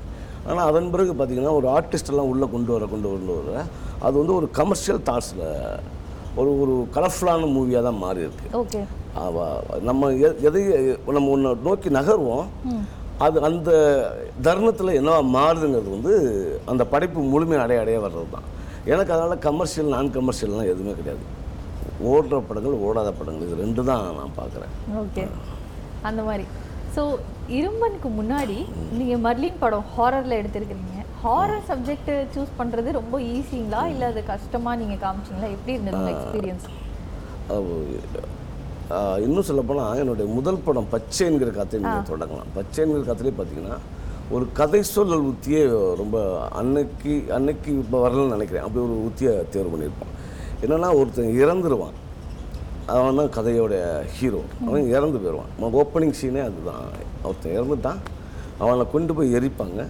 ஆனால் 0.45 0.65
அதன் 0.69 0.89
பிறகு 0.89 1.11
பார்த்திங்கன்னா 1.13 1.53
ஒரு 1.53 1.67
எல்லாம் 2.09 2.29
உள்ளே 2.31 2.47
கொண்டு 2.47 2.71
வர 2.73 2.85
கொண்டு 2.85 3.07
கொண்டு 3.09 3.33
வர 3.39 3.59
அது 4.01 4.15
வந்து 4.17 4.33
ஒரு 4.33 4.47
கமர்ஷியல் 4.51 5.01
தாட்ஸில் 5.05 5.45
ஒரு 6.35 6.51
ஒரு 6.59 6.73
கலர்ஃபுல்லான 6.95 7.49
மூவியாக 7.53 7.83
தான் 7.83 7.97
மாறி 7.97 8.21
இருக்கு 8.21 8.47
நம்ம 9.83 10.09
எ- 10.21 10.37
எதை 10.41 10.61
நம்ம 11.09 11.29
ஒன்று 11.29 11.55
நோக்கி 11.63 11.89
நகர்வோம். 11.91 12.47
அது 13.19 13.37
அந்த 13.41 13.71
தருணத்தில் 14.41 14.97
என்னவா 14.99 15.19
மாறுதுங்கிறது 15.33 15.89
வந்து 15.89 16.13
அந்த 16.65 16.83
படைப்பு 16.85 17.21
முழுமை 17.27 17.57
அடைய 17.57 17.81
அடைய 17.81 17.97
வர்றது 17.99 18.29
தான் 18.31 18.47
எனக்கு 18.85 19.13
அதனால் 19.13 19.39
கமர்ஷியல் 19.39 19.87
நான் 19.87 20.13
கமர்ஷியல்லாம் 20.13 20.71
எதுவுமே 20.71 20.93
கிடையாது. 20.93 21.23
ஓடுற 22.11 22.37
படங்கள் 22.49 22.81
ஓடாத 22.87 23.09
படங்கள். 23.19 23.47
இது 23.47 23.61
ரெண்டு 23.63 23.81
தான் 23.89 24.03
நான் 24.19 24.37
பார்க்குறேன். 24.39 24.73
ஓகே. 25.01 25.23
அந்த 26.09 26.21
மாதிரி. 26.27 26.45
ஸோ 26.95 27.03
இரும்பனுக்கு 27.59 28.09
முன்னாடி 28.19 28.57
நீங்கள் 28.99 29.23
மர்லின் 29.25 29.61
படம் 29.63 29.87
ஹாரரில் 29.95 30.39
எடுத்திருக்கிறீங்க. 30.41 30.89
ஹாரர் 31.23 31.65
சப்ஜெக்ட் 31.69 32.11
சூஸ் 32.35 32.57
பண்ணுறது 32.59 32.89
ரொம்ப 32.99 33.15
ஈஸிங்களா 33.33 33.81
இல்லை 33.93 34.05
அது 34.11 34.21
கஷ்டமாக 34.33 34.79
நீங்கள் 34.81 35.01
காமிச்சிங்களா? 35.03 35.49
எப்படி 35.57 35.75
இருந்தது 35.77 36.13
எக்ஸ்பீரியன்ஸ் 36.13 36.67
இன்னும் 39.25 39.47
சொல்லப்போனால் 39.49 39.99
என்னுடைய 40.01 40.27
முதல் 40.37 40.63
படம் 40.65 40.89
பச்சைங்கிற 40.93 41.49
கதை 41.57 41.79
நீங்கள் 41.83 42.09
தொடங்கலாம். 42.11 42.49
பச்சைங்கிற 42.57 43.03
கதையிலே 43.09 43.33
பார்த்தீங்கன்னா 43.37 43.77
ஒரு 44.35 44.45
கதை 44.59 44.81
சொல்லல் 44.95 45.25
உத்தியே 45.31 45.61
ரொம்ப 46.01 46.17
அன்னைக்கு 46.59 47.13
அன்னைக்கு 47.37 47.71
இப்போ 47.83 47.97
வரலன்னு 48.05 48.35
நினைக்கிறேன். 48.35 48.65
அப்படி 48.65 48.81
ஒரு 48.87 48.95
உத்தியை 49.07 49.33
தேர்வு 49.53 49.71
பண்ணியிருப்பான் 49.73 50.13
என்னென்னா 50.63 50.89
ஒருத்தன் 50.99 51.35
இறந்துருவான். 51.43 51.97
அவன் 52.93 53.17
தான் 53.19 53.33
கதையோட 53.37 53.73
ஹீரோ 54.15 54.41
அவன் 54.67 54.89
இறந்து 54.95 55.17
போயிடுவான். 55.23 55.51
ஓப்பனிங் 55.81 56.15
சீனே 56.21 56.41
அதுதான். 56.49 56.85
ஒருத்தன் 57.23 57.57
இறந்துட்டான். 57.57 57.99
அவனை 58.63 58.85
கொண்டு 58.91 59.13
போய் 59.17 59.35
எரிப்பாங்க. 59.37 59.81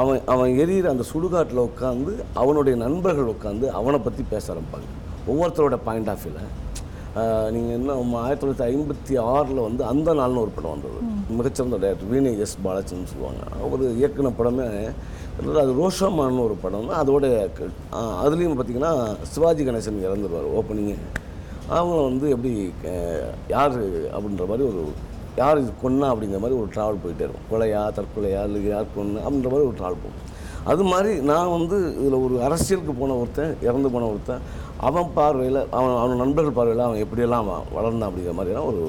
அவன் 0.00 0.20
அவன் 0.32 0.52
எரியிற 0.62 0.86
அந்த 0.92 1.04
சுடுகாட்டில் 1.12 1.66
உட்காந்து 1.68 2.12
அவனுடைய 2.42 2.74
நண்பர்கள் 2.84 3.32
உட்காந்து 3.34 3.66
அவனை 3.80 3.98
பற்றி 4.06 4.22
பேச 4.34 4.54
ஆரம்பிப்பாங்க. 4.54 4.88
ஒவ்வொருத்தரோட 5.30 5.76
பாயிண்ட் 5.88 6.10
ஆஃப் 6.12 6.22
வியூவில் 6.24 6.50
நீங்கள் 7.54 7.74
என்ன 7.78 7.96
ஆயிரத்தி 8.20 8.42
தொள்ளாயிரத்தி 8.42 8.64
ஐம்பத்தி 8.70 9.14
ஆறில் 9.32 9.60
வந்து 9.66 9.82
அந்த 9.90 10.08
நாள்னு 10.20 10.40
ஒரு 10.44 10.52
படம் 10.54 10.72
வந்தது. 10.74 11.00
மிகச்சிறந்த 11.38 11.76
டேரக்டர் 11.82 12.10
வீணை 12.12 12.32
எஸ். 12.44 12.56
பாலாஜின்னு 12.64 13.10
சொல்லுவாங்க. 13.12 13.42
அவர் 13.64 13.82
இயக்குன 14.00 14.32
படமே 14.38 14.66
அது 15.62 15.72
ரோஷமான்னு 15.80 16.44
ஒரு 16.48 16.56
படம் 16.64 16.88
தான் 16.90 17.00
அதோட 17.02 17.24
அதுலேயும் 18.24 18.56
பார்த்தீங்கன்னா 18.58 18.92
சிவாஜி 19.34 19.62
கணேசன் 19.68 20.04
இறந்துருவார் 20.08 20.50
ஓப்பனிங்கு 20.58 20.96
அவங்கள 21.76 22.00
வந்து 22.10 22.26
எப்படி 22.34 22.52
யார் 23.54 23.76
அப்படின்ற 24.14 24.46
மாதிரி 24.50 24.66
ஒரு 24.70 24.82
யார் 25.40 25.60
இது 25.62 25.72
கொன்னா 25.84 26.08
அப்படிங்கிற 26.12 26.40
மாதிரி 26.42 26.58
ஒரு 26.62 26.68
ட்ராவல் 26.74 27.02
போயிட்டே 27.04 27.24
இருக்கும். 27.26 27.46
கொலையா 27.52 27.80
தற்கொலையா 27.96 28.42
இல்லை 28.48 28.60
யார் 28.74 28.94
கொன்னு 28.96 29.22
அப்படின்ற 29.24 29.48
மாதிரி 29.54 29.68
ஒரு 29.70 29.78
ட்ராவல் 29.80 30.02
போகும். 30.02 30.20
அது 30.72 30.82
மாதிரி 30.90 31.12
நான் 31.30 31.54
வந்து 31.56 31.78
இதில் 32.00 32.22
ஒரு 32.26 32.36
அரசியலுக்கு 32.46 32.92
போன 33.00 33.16
ஒருத்தன் 33.22 33.56
இறந்து 33.68 33.88
போன 33.94 34.06
ஒருத்தன் 34.12 34.44
அவன் 34.88 35.10
பார்வையில் 35.18 35.60
அவன் 35.76 35.98
அவன் 36.02 36.22
நண்பர்கள் 36.22 36.56
பார்வையில் 36.56 36.86
அவன் 36.86 37.02
எப்படியெல்லாம் 37.04 37.44
அவன் 37.44 37.68
வளர்ந்தான் 37.76 38.08
அப்படிங்கிற 38.08 38.34
மாதிரியான 38.38 38.64
ஒரு 38.70 38.82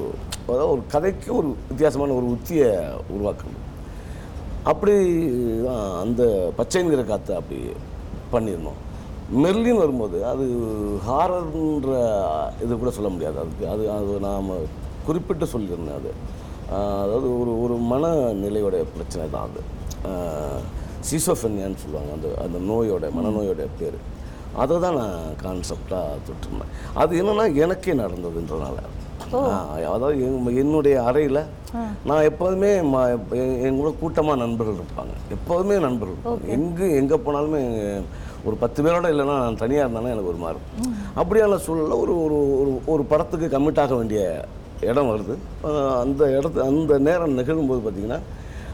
அதாவது 0.46 0.72
ஒரு 0.74 0.82
கதைக்கு 0.94 1.28
ஒரு 1.38 1.48
வித்தியாசமான 1.70 2.16
ஒரு 2.20 2.26
உத்தியை 2.36 2.70
உருவாக்கணும் 3.14 3.62
அப்படி 4.70 4.94
தான் 5.66 5.84
அந்த 6.02 6.22
பச்சைங்கிற 6.58 7.02
காற்றை 7.10 7.34
அப்படி 7.40 7.58
பண்ணியிருந்தோம். 8.34 8.80
மெர்லின் 9.42 9.80
வரும்போது 9.82 10.18
அது 10.30 10.44
ஹாரர்ன்ற 11.06 11.92
இது 12.64 12.72
கூட 12.82 12.90
சொல்ல 12.96 13.08
முடியாது 13.14 13.38
அதுக்கு. 13.42 13.64
அது 13.74 13.84
அது 13.96 14.12
நாம் 14.26 14.50
குறிப்பிட்டு 15.06 15.46
சொல்லியிருந்தேன் 15.54 15.98
அது. 16.00 16.12
அதாவது 17.04 17.28
ஒரு 17.40 17.52
ஒரு 17.64 17.74
மனநிலையோட 17.92 18.76
பிரச்சனை 18.96 19.24
தான் 19.34 19.48
அது. 19.48 19.62
சீசோஃபென்யான்னு 21.08 21.82
சொல்லுவாங்க 21.84 22.12
அந்த 22.16 22.28
அந்த 22.44 22.58
நோயோட 22.70 23.10
மனநோயோட 23.18 23.64
பேர். 23.80 23.98
அதை 24.56 24.78
தான் 24.78 24.96
நான் 24.96 25.18
கான்செப்டாக 25.42 26.18
தொட்டிருந்தேன். 26.26 26.70
அது 26.94 27.22
என்னென்னா 27.22 27.54
எனக்கே 27.54 27.92
நடந்ததுன்றனால. 27.92 28.78
அதாவது 29.86 30.26
என்- 30.26 30.56
என்னுடைய 30.56 31.02
அறையில் 31.02 31.40
நான் 32.04 32.22
எப்போதுமே 32.22 32.76
என் 33.62 33.76
கூட 33.76 33.94
கூட்டமாக 34.00 34.38
நண்பர்கள் 34.38 34.74
இருப்பாங்க. 34.74 35.30
எப்போதுமே 35.30 35.78
நண்பர்கள் 35.78 36.16
இருப்பாங்க. 36.16 36.48
எங்கே 36.48 36.94
எங்கே 36.96 37.14
போனாலுமே 37.14 38.02
ஒரு 38.44 38.56
பத்து 38.56 38.82
பேரோட 38.82 39.04
இல்லைன்னா 39.06 39.38
நான் 39.38 39.56
தனியாக 39.56 39.90
இருந்தாலும் 39.90 40.10
எனக்கு 40.10 40.28
ஒரு 40.28 40.38
இருக்கும். 40.50 40.94
அப்படியான 41.16 41.56
சூழலில் 41.56 41.90
ஒரு 41.90 42.24
ஒரு 42.24 42.60
ஒரு 42.60 42.80
ஒரு 42.86 43.02
படத்துக்கு 43.04 43.58
கமிட் 43.58 43.80
ஆக 43.80 43.94
வேண்டிய 43.94 44.44
இடம் 44.80 45.08
வருது. 45.08 45.34
அந்த 46.00 46.24
இடத்து 46.26 46.58
அந்த 46.60 46.98
நேரம் 46.98 47.38
நிகழும்போது 47.38 47.80
பார்த்திங்கன்னா 47.80 48.18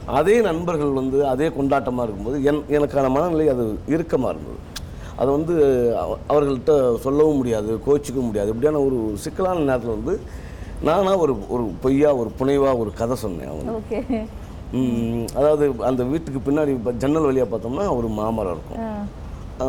அதே 0.07 0.41
நண்பர்கள் 0.41 0.89
வந்து 0.89 1.27
அதே 1.27 1.49
கொண்டாட்டமாக 1.49 2.03
இருக்கும்போது 2.03 2.43
என் 2.43 2.65
எனக்கான 2.69 3.11
மனநிலை 3.11 3.49
அது 3.49 3.79
இறுக்கமாக 3.89 4.35
இருந்தது. 4.35 4.71
அது 5.17 5.31
வந்து 5.31 5.55
அவ- 5.97 6.19
அவர்கள்ட்ட 6.29 6.73
சொல்லவும் 6.99 7.37
முடியாது 7.37 7.81
கோச்சிக்கவும் 7.87 8.29
முடியாது. 8.29 8.49
இப்படியான 8.49 8.83
ஒரு 8.85 8.97
சிக்கலான 9.17 9.59
நேரத்தில் 9.63 9.97
வந்து 9.97 10.15
நானாக 10.83 11.19
ஒரு 11.19 11.35
ஒரு 11.49 11.65
பொய்யா 11.81 12.15
ஒரு 12.15 12.31
புனைவாக 12.39 12.79
ஒரு 12.79 12.93
கதை 12.93 13.17
சொன்னேன் 13.17 13.49
அவங்க 13.49 13.73
அதாவது 15.35 15.65
அந்த 15.83 16.03
வீட்டுக்கு 16.05 16.41
பின்னாடி 16.41 16.69
இப்போ 16.71 16.93
ஜன்னல் 16.99 17.21
வழியாக 17.21 17.49
பார்த்தோம்னா 17.51 17.97
ஒரு 17.97 18.09
மாமரம் 18.15 18.53
இருக்கும். 18.53 18.79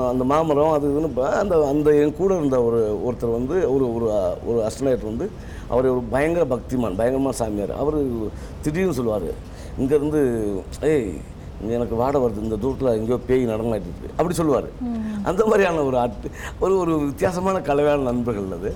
அந்த 0.09 0.23
மாமரம் 0.23 0.71
அது 0.71 0.87
இதுன்னு 0.87 1.09
இப்போ 1.09 1.25
அந்த 1.37 1.55
அந்த 1.67 1.95
என் 1.95 2.15
கூட 2.15 2.33
இருந்த 2.35 2.63
ஒரு 2.63 2.79
ஒருத்தர் 3.05 3.31
வந்து 3.31 3.55
ஒரு 3.73 3.85
ஒரு 3.95 4.05
ஒரு 4.45 4.59
அஸ்டனேட் 4.67 5.03
வந்து 5.03 5.25
அவர் 5.69 5.89
ஒரு 5.89 6.03
பயங்கர 6.11 6.45
பக்திமான் 6.45 6.95
பயங்கரமான 6.95 7.35
சாமியார். 7.35 7.73
அவர் 7.75 7.97
திடீர்னு 8.61 8.93
சொல்லுவார் 8.93 9.27
இங்கேருந்து 9.77 10.21
ஏய் 10.85 11.07
எனக்கு 11.77 11.95
வாடை 12.01 12.19
வருது 12.23 12.43
இந்த 12.47 12.57
தூரத்தில் 12.63 12.95
எங்கேயோ 12.97 13.19
பேய் 13.29 13.51
நடமாட்டிட்டு 13.51 13.91
இருக்கு. 13.91 14.17
அப்படி 14.17 14.35
சொல்லுவார். 14.39 14.67
அந்த 15.29 15.41
மாதிரியான 15.49 15.83
ஒரு 15.89 15.97
அட் 16.05 16.25
ஒரு 16.59 16.73
ஒரு 16.83 16.93
வித்தியாசமான 17.09 17.61
கலவையான 17.69 18.05
நண்பர்கள் 18.11 18.57
அது. 18.57 18.71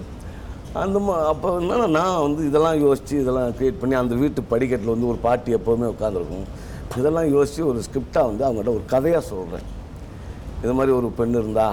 அந்த 0.83 0.99
மா 0.99 1.13
அப்போ 1.31 1.49
என்னன்னா 1.59 1.85
நான் 1.97 2.21
வந்து 2.21 2.41
இதெல்லாம் 2.47 2.79
யோசித்து 2.85 3.15
இதெல்லாம் 3.21 3.53
க்ரியேட் 3.57 3.79
பண்ணி 3.81 3.95
அந்த 3.99 4.15
வீட்டு 4.15 4.41
படிக்கட்டில் 4.51 4.93
வந்து 4.93 5.09
ஒரு 5.11 5.19
பாட்டி 5.27 5.55
எப்போவுமே 5.57 5.87
உட்காந்துருக்கும் 5.93 6.47
இதெல்லாம் 6.97 7.29
யோசித்து 7.35 7.67
ஒரு 7.67 7.79
ஸ்கிரிப்டாக 7.85 8.29
வந்து 8.29 8.45
அவங்ககிட்ட 8.45 8.73
ஒரு 8.77 8.85
கதையாக 8.93 9.23
சொல்கிறேன் 9.31 9.65
இது 10.63 10.73
மாதிரி 10.73 10.93
ஒரு 10.97 11.07
பெண் 11.19 11.37
இருந்தா 11.41 11.67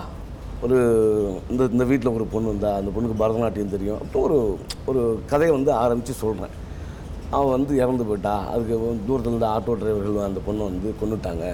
ஒரு 0.64 0.78
இந்த 1.50 1.62
இந்த 1.74 1.84
வீட்டில் 1.84 2.14
ஒரு 2.14 2.26
பொண்ணு 2.34 2.50
இருந்தா 2.52 2.70
அந்த 2.80 2.90
பொண்ணுக்கு 2.94 3.20
பரதநாட்டியம் 3.22 3.74
தெரியும் 3.76 4.00
அப்போ 4.04 4.20
ஒரு 4.20 4.38
ஒரு 4.86 5.02
கதையை 5.32 5.52
வந்து 5.56 5.72
ஆரம்பித்து 5.72 6.14
சொல்கிறேன் 6.22 6.54
அவன் 7.34 7.54
வந்து 7.56 7.72
இறந்து 7.82 8.04
போயிட்டா. 8.08 8.36
அதுக்கு 8.52 8.74
தூரத்தில் 9.08 9.32
இருந்த 9.32 9.48
ஆட்டோ 9.54 9.76
டிரைவர்கள் 9.82 10.28
அந்த 10.28 10.40
பொண்ணை 10.46 10.64
வந்து 10.70 10.88
கொண்டுட்டாங்க 11.02 11.44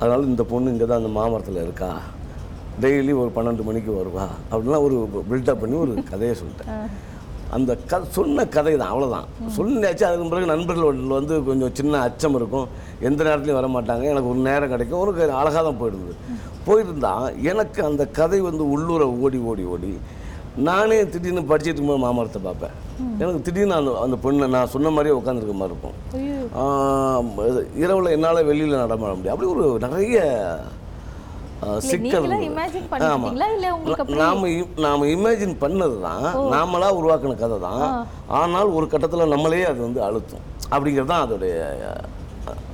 அதனால் 0.00 0.28
இந்த 0.32 0.44
பொண்ணு 0.50 0.72
இங்கே 0.74 0.86
தான் 0.90 1.00
அந்த 1.02 1.12
மாமரத்தில் 1.16 1.64
இருக்கா. 1.66 1.90
டெய்லி 2.82 3.12
ஒரு 3.22 3.30
பன்னெண்டு 3.36 3.64
மணிக்கு 3.68 3.90
வருவா. 4.00 4.26
அப்படின்லாம் 4.50 4.84
ஒரு 4.86 4.96
பில்டப் 5.30 5.62
பண்ணி 5.62 5.76
ஒரு 5.84 5.94
கதையை 6.12 6.34
சொல்லிட்டேன். 6.42 6.70
அந்த 7.56 7.72
க 7.90 7.98
சொன்ன 8.16 8.44
கதை 8.54 8.72
தான் 8.82 8.92
அவ்வளோதான் 8.92 9.26
சொன்னாச்சு 9.56 10.04
அதுக்கு 10.08 10.30
பிறகு 10.32 10.46
நண்பர்கள் 10.52 11.16
வந்து 11.18 11.34
கொஞ்சம் 11.48 11.74
சின்ன 11.78 12.00
அச்சம் 12.06 12.36
இருக்கும். 12.38 12.68
எந்த 13.08 13.20
நேரத்துலையும் 13.28 13.60
வர 13.60 13.68
மாட்டாங்க. 13.74 14.04
எனக்கு 14.12 14.30
ஒரு 14.32 14.40
நேரம் 14.48 14.72
கிடைக்கும். 14.72 15.00
ஒரு 15.02 15.12
அழகாக 15.40 15.62
தான் 15.68 15.80
போயிடுது. 15.82 16.14
போயிருந்தா 16.66 17.12
எனக்கு 17.52 17.80
அந்த 17.90 18.02
கதை 18.20 18.40
வந்து 18.48 18.64
உள்ளூரை 18.74 19.08
ஓடி 19.24 19.40
ஓடி 19.52 19.64
ஓடி 19.74 19.92
நானே 20.56 21.06
திடீர்னு 21.06 21.40
படிச்சுட்டு 21.40 21.64
இருக்கும்போது 21.64 21.98
மாமரத்தை 21.98 22.42
பார்ப்பேன். 22.42 22.74
எனக்கு 23.18 23.42
திடீர்னு 23.42 23.74
அந்த 23.74 23.98
அந்த 24.00 24.16
பொண்ணை 24.22 24.48
நான் 24.48 24.66
சொன்ன 24.66 24.90
மாதிரியே 24.90 25.20
உட்காந்துருக்க 25.20 25.52
மாதிரி 25.52 25.74
இருக்கும். 25.74 25.96
இரவில் 27.74 28.06
என்னால் 28.06 28.44
வெளியில் 28.44 28.76
நடமாட 28.76 29.14
முடியும் 29.14 29.32
அப்படி 29.32 29.50
ஒரு 29.50 29.78
நிறைய 29.78 30.18
சிக்கல் 31.78 32.22
நீங்களா 32.22 32.36
இருந்தது. 32.36 32.54
imagine 32.54 32.82
ஆமா. 32.82 32.90
பண்ணிக்கிட்டீங்களா? 32.90 33.54
இல்ல 33.54 33.74
உங்களுக்கு 33.74 34.04
அப்படி- 34.04 34.16
நாம 34.16 34.48
நாம 34.76 35.04
இமேஜின் 35.06 35.56
பண்ணது 35.60 36.00
தான் 36.00 36.24
நாமளா 36.54 36.88
உருவாக்கின 37.00 37.36
கதை 37.36 37.58
தான். 37.60 38.06
ஆனால் 38.28 38.68
ஒரு 38.68 38.86
கட்டத்தில் 38.86 39.28
நம்மளே 39.28 39.64
அது 39.64 39.80
வந்து 39.80 40.02
அழுத்தும். 40.02 40.44
அப்படிங்கிறது 40.70 41.04
தான் 41.04 41.28
அதோடைய 41.28 41.56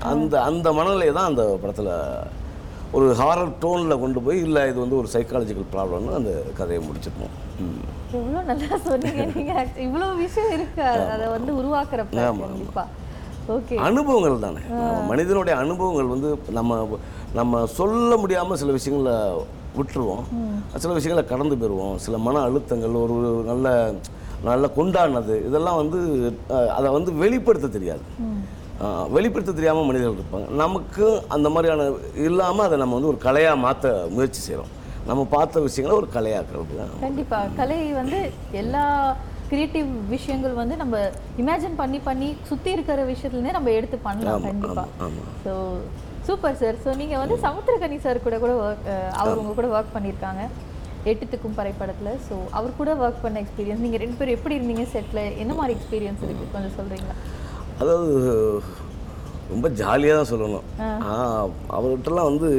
அந்த 0.03 0.43
அந்த 0.43 0.73
மனநிலையை 0.73 1.15
தான் 1.15 1.25
அந்த 1.25 1.59
படத்தில் 1.63 1.93
ஒரு 2.93 3.13
ஹாரர் 3.13 3.53
டோனில் 3.63 4.01
கொண்டு 4.01 4.21
போய் 4.21 4.39
இல்லை 4.39 4.69
இது 4.69 4.81
வந்து 4.81 4.97
ஒரு 4.97 5.09
சைக்காலஜிக்கல் 5.13 5.73
ப்ராப்ளம்னு 5.75 6.15
அந்த 6.15 6.43
கதையை 6.57 6.85
முடிச்சிருப்போம். 6.87 7.35
எவ்வளோ 8.13 8.43
நல்லா 8.43 8.77
சொன்னீங்க. 8.85 9.25
நீங்க 9.35 9.53
actually 9.63 9.85
இவ்வளோ 9.87 10.17
விஷயம் 10.17 10.53
இருக்கு? 10.53 10.83
அத- 10.83 11.29
வந்து 11.29 11.53
உருவாக்குறப்ப 11.53 12.85
ஓகே 13.49 13.75
அனுபவங்கள் 13.75 14.39
தானே. 14.39 14.91
மனிதனுடைய 15.07 15.59
அனுபவங்கள் 15.59 16.05
வந்து 16.05 16.39
நம்ம 16.51 16.99
நம்ம 17.35 17.67
சொல்ல 17.67 18.17
முடியாமல் 18.17 18.57
சில 18.57 18.73
விஷயங்களை 18.73 19.17
விட்டுருவோம். 19.77 20.23
சில 20.75 20.93
விஷயங்களை 20.93 21.25
கடந்து 21.25 21.57
போயிடுவோம் 21.57 21.97
சில 21.97 22.19
மன 22.19 22.47
அழுத்தங்கள் 22.47 23.01
ஒரு 23.03 23.15
ஒரு 23.19 23.43
நல்ல 23.47 23.93
நல்ல 24.45 24.71
கொண்டாடினது 24.77 25.47
இதெல்லாம் 25.47 25.77
வந்து 25.77 26.01
அதை 26.69 26.91
வந்து 26.91 27.15
வெளிப்படுத்த 27.15 27.69
தெரியாது. 27.69 28.01
வெளிப்படுத்த 29.11 29.53
தெரியாமல் 29.53 29.85
மனிதர்கள் 29.85 30.23
இருப்பாங்க. 30.23 30.49
நமக்கு 30.49 31.23
அந்த 31.29 31.51
மாதிரியான 31.51 31.93
இல்லாமல் 32.15 32.67
அதை 32.67 32.79
நம்ம 32.79 32.99
வந்து 32.99 33.09
ஒரு 33.09 33.19
கலையாக 33.23 33.57
மாற்ற 33.57 34.07
முயற்சி 34.11 34.41
செய்கிறோம் 34.41 34.77
நம்ம 35.09 35.23
பார்த்த 35.35 35.61
விஷயங்களை 35.67 35.95
ஒரு 36.01 36.09
கலையாக்குறது 36.15 36.79
தான் 36.81 36.93
கண்டிப்பா. 37.07 37.39
கலை 37.59 37.79
வந்து 38.01 38.19
எல்லா 38.63 38.85
கிரியேட்டிவ் 39.51 39.91
விஷயங்கள் 40.15 40.59
வந்து 40.61 40.75
நம்ம 40.83 40.97
இமேஜின் 41.43 41.79
பண்ணி 41.83 41.99
பண்ணி 42.09 42.29
சுத்தி 42.49 42.71
இருக்கிற 42.77 43.05
விஷயத்துலேருந்தே 43.11 43.57
நம்ம 43.59 43.71
எடுத்து 43.79 43.99
பண்ணலாம் 44.09 44.49
கண்டிப்பா. 44.49 44.85
ஆமாம் 45.05 45.31
ஸோ 45.45 45.53
சூப்பர் 46.27 46.59
சார் 46.63 46.81
ஸோ 46.85 46.91
நீங்க 47.03 47.15
வந்து 47.23 47.37
சமுத்திரகனி 47.47 47.99
சார் 48.07 48.25
கூட 48.27 48.39
கூட 48.43 48.55
ஒர்க் 48.65 48.91
அவர் 49.21 49.41
உங்க 49.43 49.55
கூட 49.61 49.69
ஒர்க் 49.77 49.95
பண்ணியிருக்காங்க 49.95 50.43
எட்டுத்துக்கும் 51.11 51.57
பறைப்படத்துல. 51.61 52.11
ஸோ 52.27 52.35
அவர் 52.59 52.79
கூட 52.81 52.91
ஒர்க் 53.05 53.25
பண்ண 53.25 53.39
எக்ஸ்பீரியன்ஸ் 53.45 53.85
நீங்க 53.85 53.99
ரெண்டு 54.05 54.19
பேரும் 54.19 54.37
எப்படி 54.39 54.57
இருந்தீங்க 54.59 54.85
செட்ல 54.95 55.23
என்ன 55.43 55.53
மாதிரி 55.61 55.77
எக்ஸ்பீரியன்ஸ் 55.79 56.25
இருக்கு? 56.27 56.53
கொஞ்சம் 56.55 56.77
சொல்றீங்களா? 56.79 57.17
அதாவது 57.81 58.09
ரொம்ப 59.53 59.67
ஜாலியாக 59.81 60.19
தான் 60.19 60.31
சொல்லணும். 60.33 60.67
அவர்கிட்டலாம் 61.77 62.31
வந்து 62.31 62.51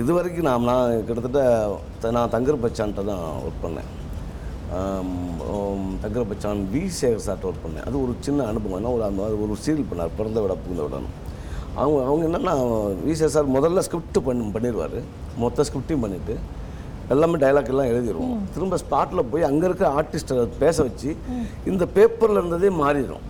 இது 0.00 0.10
வரைக்கும் 0.16 0.46
நான் 0.48 0.68
நான் 0.68 0.92
கிட்டத்தட்ட 1.06 1.40
நான் 2.16 2.30
தங்கர் 2.34 2.62
பச்சான்ட்ட 2.62 3.02
தான் 3.08 3.24
ஒர்க் 3.46 3.64
பண்ணேன். 3.64 3.90
தங்கர் 6.02 6.28
பச்சான் 6.30 6.62
வி 6.74 6.82
சேகர் 6.98 7.24
சார்ட்ட 7.26 7.48
ஒர்க் 7.50 7.64
பண்ணேன். 7.64 7.84
அது 7.88 7.96
ஒரு 8.04 8.12
சின்ன 8.26 8.46
அனுபவம். 8.52 8.76
ஏன்னா 8.78 8.92
ஒரு 8.96 9.04
அந்த 9.08 9.26
ஒரு 9.46 9.56
சீரியல் 9.64 9.88
பண்ணார் 9.90 10.16
பிறந்த 10.18 10.40
விட 10.44 10.54
புகுந்த 10.62 10.82
விடணும் 10.86 11.14
அவங்க 11.80 11.98
அவங்க 12.08 12.22
என்னென்னா 12.28 12.54
வி 13.06 13.14
சேகர் 13.18 13.36
சார் 13.36 13.54
முதல்ல 13.56 13.84
ஸ்கிரிப்ட் 13.88 14.20
பண்ணி 14.28 14.48
பண்ணிடுவார் 14.56 14.98
மொத்த 15.44 15.64
ஸ்கிரிப்டையும் 15.68 16.04
பண்ணிவிட்டு 16.06 16.36
எல்லாமே 17.14 17.38
டைலாக் 17.44 17.70
எல்லாம் 17.72 17.90
எழுதிடுவோம் 17.92 18.42
திரும்ப 18.54 18.74
ஸ்பாட்டில் 18.84 19.28
போய் 19.30 19.48
அங்கே 19.50 19.66
இருக்க 19.68 19.84
ஆர்டிஸ்ட்டை 20.00 20.44
பேச 20.62 20.76
வச்சு 20.88 21.10
இந்த 21.70 21.84
பேப்பரில் 21.96 22.40
இருந்ததே 22.42 22.70
மாறிடும் 22.82 23.24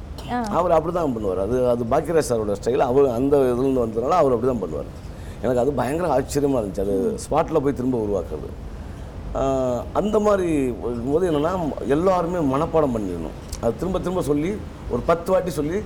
அவர் 0.59 0.75
அப்படி 0.77 0.93
தான் 0.99 1.15
பண்ணுவார். 1.15 1.41
அது 1.47 1.57
அது 1.71 1.83
பாக்கியராஜ் 1.93 2.29
சாரோட 2.29 2.55
ஸ்டைல் 2.59 2.91
அவர் 2.91 3.17
அந்த 3.19 3.35
இதுலேருந்து 3.53 3.85
வந்ததுனால 3.85 4.19
அவர் 4.23 4.35
அப்படி 4.35 4.49
தான் 4.51 4.63
பண்ணுவார். 4.65 4.91
எனக்கு 5.43 5.63
அது 5.63 5.73
பயங்கர 5.81 6.09
ஆச்சரியமாக 6.17 6.61
இருந்துச்சு. 6.61 6.85
அது 6.87 6.97
ஸ்பாட்டில் 7.25 7.63
போய் 7.65 7.79
திரும்ப 7.81 7.99
உருவாக்குறது. 8.07 8.51
அந்த 10.01 10.17
மாதிரி 10.27 10.49
இருக்கும்போது 10.89 11.29
என்னென்னா 11.31 11.53
எல்லாருமே 11.97 12.41
மனப்பாடம் 12.53 12.95
பண்ணிடணும். 12.97 13.37
அது 13.63 13.79
திரும்ப 13.81 13.99
திரும்ப 14.05 14.23
சொல்லி 14.31 14.51
ஒரு 14.93 15.03
பத்து 15.11 15.29
வாட்டி 15.33 15.53
சொல்லி 15.59 15.79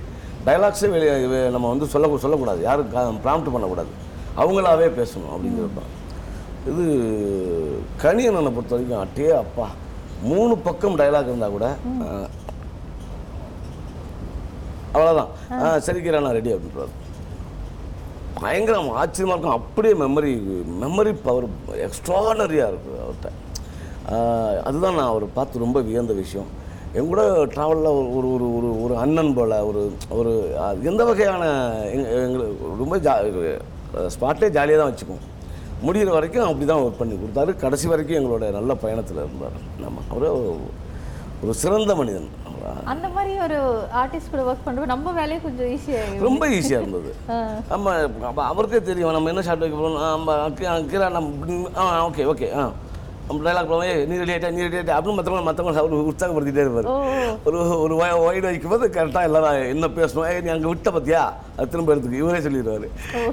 டைலாக்ஸே 0.47 0.89
வெளியே 0.95 1.13
நம்ம 1.55 1.69
வந்து 1.73 1.85
சொல்ல 1.93 2.17
சொல்லக்கூடாது. 2.25 2.61
யாரும் 2.67 3.23
ப்ராம்ப்ட் 3.25 3.53
பண்ணக்கூடாது. 3.55 3.91
அவங்களாவே 4.41 4.87
பேசணும் 4.99 5.33
அப்படிங்கிறது 5.35 5.77
தான் 5.79 5.93
இது 6.71 6.85
கணியனனை 8.03 8.51
பொறுத்த 8.55 8.75
வரைக்கும் 8.75 9.03
அட்டே 9.03 9.27
அப்பா. 9.43 9.67
மூணு 10.31 10.53
பக்கம் 10.67 10.99
டைலாக் 11.01 11.29
இருந்தால் 11.31 11.55
கூட 11.55 11.67
அவ்வளோதான் 14.95 15.83
சரிக்கிறா 15.87 16.21
நான் 16.25 16.37
ரெடி 16.37 16.51
அப்படின்றாரு. 16.53 16.93
பயங்கரம் 18.41 18.89
ஆச்சரியமாக 19.01 19.35
இருக்கும். 19.37 19.57
அப்படியே 19.59 19.93
மெமரி 20.03 20.33
மெமரி 20.83 21.13
பவர் 21.25 21.47
எக்ஸ்ட்ரானரியாக 21.87 22.71
இருக்குது 22.71 23.01
அவர்கிட்ட 23.03 23.29
அதுதான் 24.67 24.97
நான் 24.97 25.11
அவரை 25.11 25.27
பார்த்து 25.37 25.63
ரொம்ப 25.65 25.79
வியந்த 25.87 26.13
விஷயம். 26.23 26.49
என் 26.97 27.09
கூட 27.11 27.21
ட்ராவலில் 27.53 27.89
ஒரு 28.17 28.27
ஒரு 28.33 28.45
ஒரு 28.57 28.69
ஒரு 28.83 28.93
அண்ணன் 29.03 29.33
போல் 29.37 29.55
ஒரு 29.69 29.81
ஒரு 30.19 30.31
எந்த 30.89 31.01
வகையான 31.09 31.43
எங்க 31.95 32.05
எங்களுக்கு 32.27 32.71
ரொம்ப 32.83 32.97
ஜா 33.07 33.15
ஸ்பாட்டே 34.15 34.47
ஜாலியாக 34.57 34.79
தான் 34.81 34.91
வச்சுக்குவோம். 34.91 35.25
முடிகிற 35.85 36.11
வரைக்கும் 36.17 36.47
அப்படி 36.49 36.65
தான் 36.69 36.83
ஒர்க் 36.83 37.01
பண்ணி 37.01 37.15
கொடுத்தாரு. 37.23 37.51
கடைசி 37.63 37.87
வரைக்கும் 37.91 38.19
எங்களோட 38.19 38.45
நல்ல 38.57 38.71
பயணத்தில் 38.83 39.21
இருந்தார். 39.23 39.57
நம்ம 39.83 40.03
அவர் 40.13 40.27
ஒரு 41.43 41.53
சிறந்த 41.63 41.95
மனிதன். 42.01 42.29
அந்த 42.91 43.07
மாதிரி 43.09 43.33
ஒரு 43.45 43.57
ஆர்டிஸ்ட் 44.01 44.31
கூட 44.31 44.43
ஒர்க் 44.49 44.65
பண்ணும்போது 44.65 44.93
நம்ம 44.93 45.11
வேலையை 45.13 45.39
கொஞ்சம் 45.41 45.69
ஈஸியாக 45.73 46.25
ரொம்ப 46.25 46.43
ஈஸியாக 46.55 46.81
இருந்தது. 46.81 47.11
ஆமா 47.75 47.93
அப்போ 48.29 48.41
அவருக்கே 48.47 48.81
தெரியும். 48.89 49.15
நம்ம 49.15 49.31
என்ன 49.33 49.45
ஷார்ட் 49.47 49.63
வைக்க 49.63 49.77
போகிறோம் 49.77 50.03
நம்ம 50.07 50.35
கீரா 50.91 51.07
நம்ம 51.15 51.57
ஆ 51.77 52.03
ஓகே 52.09 52.25
ஓகே 52.33 52.49
ஆ. 52.57 52.65
நம்ம 53.27 53.39
டைலாக் 53.45 53.71
போவோம் 53.71 54.03
நீ 54.09 54.17
ரெடி 54.19 54.33
ஆகிட்டா 54.33 54.51
நீ 54.55 54.61
ரெடி 54.65 54.77
ஆகிட்டா 54.79 54.97
அப்படின்னு 54.97 55.17
மற்றவங்க 55.17 55.47
மற்றவங்க 55.47 55.81
அவர் 55.81 56.11
உற்சாகப்படுத்திட்டே 56.11 56.63
இருப்பார். 56.65 56.87
ஒரு 57.47 57.57
ஒரு 57.83 57.95
ஒய்டு 58.27 58.45
வைக்கும்போது 58.47 58.87
கரெக்டாக 58.95 59.27
எல்லாரும் 59.29 59.65
என்ன 59.73 59.89
பேசணும் 59.97 60.27
ஏய் 60.29 60.43
நீ 60.45 60.51
அங்கே 60.53 60.71
விட்ட 60.71 60.91
பார்த்தியா 60.95 61.23
அது 61.57 61.71
திரும்ப 61.73 61.93
எடுத்துக்கு. 61.93 62.21
இவரே 62.21 62.39
சொல்லிடுவார். 62.45 62.87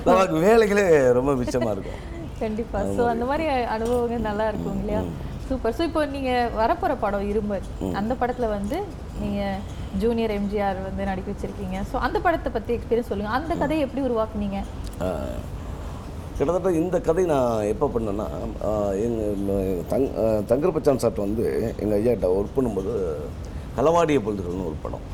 நமக்கு 0.09 0.41
வேலைகளே 0.47 0.87
ரொம்ப 1.19 1.35
மிச்சமாக 1.43 1.75
இருக்கும். 1.77 2.01
கண்டிப்பா. 2.41 2.81
ஸோ 2.97 3.03
அந்த 3.13 3.25
மாதிரி 3.25 3.45
அனுபவங்கள் 3.77 4.27
நல்லா 4.29 4.47
இருக்கும் 4.53 4.81
இல்லையா? 4.83 5.03
சூப்பர் 5.49 5.75
ஸோ 5.79 5.83
இப்போ 5.89 6.03
நீங்க 6.15 6.31
வரப்போற 6.61 6.93
படம் 7.05 7.27
இரும்பர் 7.33 7.65
அந்த 8.01 8.13
படத்துல 8.21 8.47
வந்து 8.57 8.77
நீங்க 9.23 9.41
ஜூனியர் 10.03 10.33
எம்ஜிஆர் 10.37 10.79
வந்து 10.87 11.03
நடிக்க 11.09 11.29
வச்சிருக்கீங்க. 11.33 11.77
ஸோ 11.91 11.97
அந்த 12.07 12.19
படத்தை 12.27 12.51
பத்தி 12.55 12.73
எக்ஸ்பீரியன்ஸ் 12.77 13.11
சொல்லுங்க. 13.11 13.33
அந்த 13.39 13.53
கதையை 13.63 13.83
எப்படி 13.87 14.03
உருவாக்குனீங்க? 14.07 14.61
கிட்டத்தட்ட 16.39 16.71
இந்த 16.83 16.97
கதை 17.09 17.25
நான் 17.33 17.69
எப்போ 17.73 17.87
பண்ணேன்னா 17.95 18.27
எங்கள் 19.05 19.85
தங் 19.93 20.07
தங்கர் 20.51 20.75
பச்சான் 20.77 21.03
சார்ட்ட 21.03 21.27
வந்து 21.27 21.45
எங்கள் 21.83 21.97
ஐயாட்ட 21.99 22.31
ஒர்க் 22.39 22.57
பண்ணும்போது 22.57 22.95
களவாடிய 23.77 24.21
பொழுதுகள்னு 24.27 24.69
ஒரு 24.71 24.79
படம். 24.85 25.05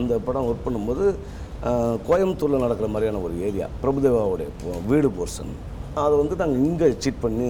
அந்த 0.00 0.14
படம் 0.28 0.48
ஒர்க் 0.50 0.66
பண்ணும்போது 0.66 1.04
கோயம்புத்தூரில் 2.08 2.64
நடக்கிற 2.64 2.88
மாதிரியான 2.94 3.20
ஒரு 3.26 3.34
ஏரியா 3.46 3.66
பிரபுதேவாவுடைய 3.82 4.48
வீடு 4.90 5.08
போர்ஷன் 5.16 5.52
அதை 6.02 6.14
வந்து 6.22 6.34
நாங்கள் 6.40 6.64
இங்கே 6.68 6.88
சீட் 7.04 7.24
பண்ணி 7.24 7.48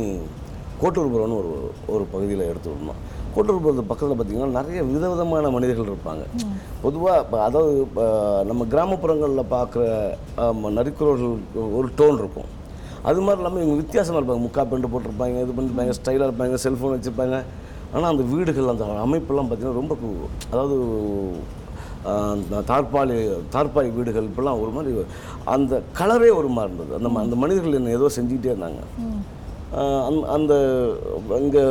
கோட்டூர்புரம்னு 0.82 1.38
ஒரு 1.40 1.52
ஒரு 1.86 2.04
பகுதியில் 2.12 2.50
எடுத்துருந்தோம் 2.50 3.00
கோட்டூர்புரத்து 3.36 3.88
பக்கத்தில் 3.90 4.18
பார்த்திங்கன்னா 4.18 4.56
நிறைய 4.58 4.82
விதவிதமான 4.82 5.50
மனிதர்கள் 5.50 5.90
இருப்பாங்க. 5.92 6.22
பொதுவாக 6.82 7.18
இப்போ 7.24 7.42
அதாவது 7.42 7.86
நம்ம 8.44 8.64
கிராமப்புறங்களில் 8.70 9.50
பார்க்குற 9.50 9.82
நரிக்குறவர்கள் 10.78 11.36
ஒரு 11.76 11.88
டோன் 11.98 12.18
இருக்கும். 12.22 12.48
அது 13.02 13.20
மாதிரி 13.20 13.36
இல்லாமல் 13.36 13.62
இவங்க 13.62 13.76
வித்தியாசமாக 13.82 14.20
இருப்பாங்க. 14.22 14.42
முக்கா 14.46 14.64
பெண்டு 14.70 14.88
போட்டிருப்பாங்க 14.88 15.36
இது 15.42 15.52
பண்ணிருப்பாங்க 15.56 15.92
ஸ்டைலாக 15.98 16.30
இருப்பாங்க 16.30 16.58
செல்ஃபோன் 16.64 16.94
வச்சுருப்பாங்க. 16.96 17.36
ஆனால் 17.94 18.10
அந்த 18.10 18.24
வீடுகள் 18.32 18.72
அந்த 18.72 18.84
அமைப்பெல்லாம் 18.84 19.48
பார்த்திங்கன்னா 19.50 19.78
ரொம்ப 19.80 19.96
அதாவது 20.50 20.76
அந்த 22.16 22.60
தார்பாலி 22.72 23.16
தார்பாய் 23.54 23.94
வீடுகள் 23.94 24.28
இப்பெல்லாம் 24.28 24.60
ஒரு 24.62 24.70
மாதிரி 24.70 25.04
அந்த 25.44 25.82
கலரே 25.98 26.30
ஒரு 26.40 26.48
மாதிரி 26.56 26.74
இருந்தது. 26.74 26.92
அந்த 26.98 27.08
ம- 27.14 27.22
அந்த 27.22 27.36
மனிதர்கள் 27.36 27.78
என்ன 27.80 27.90
ஏதோ 27.90 28.08
செஞ்சுக்கிட்டே 28.16 28.50
இருந்தாங்க. 28.54 28.82
ஆஹ் 29.76 30.24
அந்த 30.34 30.52
இங்கே 31.44 31.62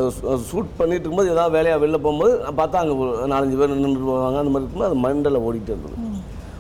ஷூட் 0.50 0.76
பண்ணிட்டு 0.80 1.04
இருக்கும்போது 1.04 1.34
ஏதாவது 1.36 1.56
வேலையாக 1.56 1.82
வெளில 1.84 1.98
போகும்போது 1.98 2.34
பார்த்தா 2.60 2.82
அங்கே 2.82 2.96
ஒரு 3.04 3.12
நாலஞ்சு 3.34 3.58
பேர் 3.60 3.74
நின்றுட்டு 3.74 4.10
போவாங்க. 4.10 4.42
அந்த 4.42 4.52
மாதிரி 4.54 4.64
இருக்கும்போது 4.64 4.90
அது 4.92 5.04
மண்டல 5.06 5.40
ஓடிட்டே 5.48 5.74
இருந்தது. 5.76 5.98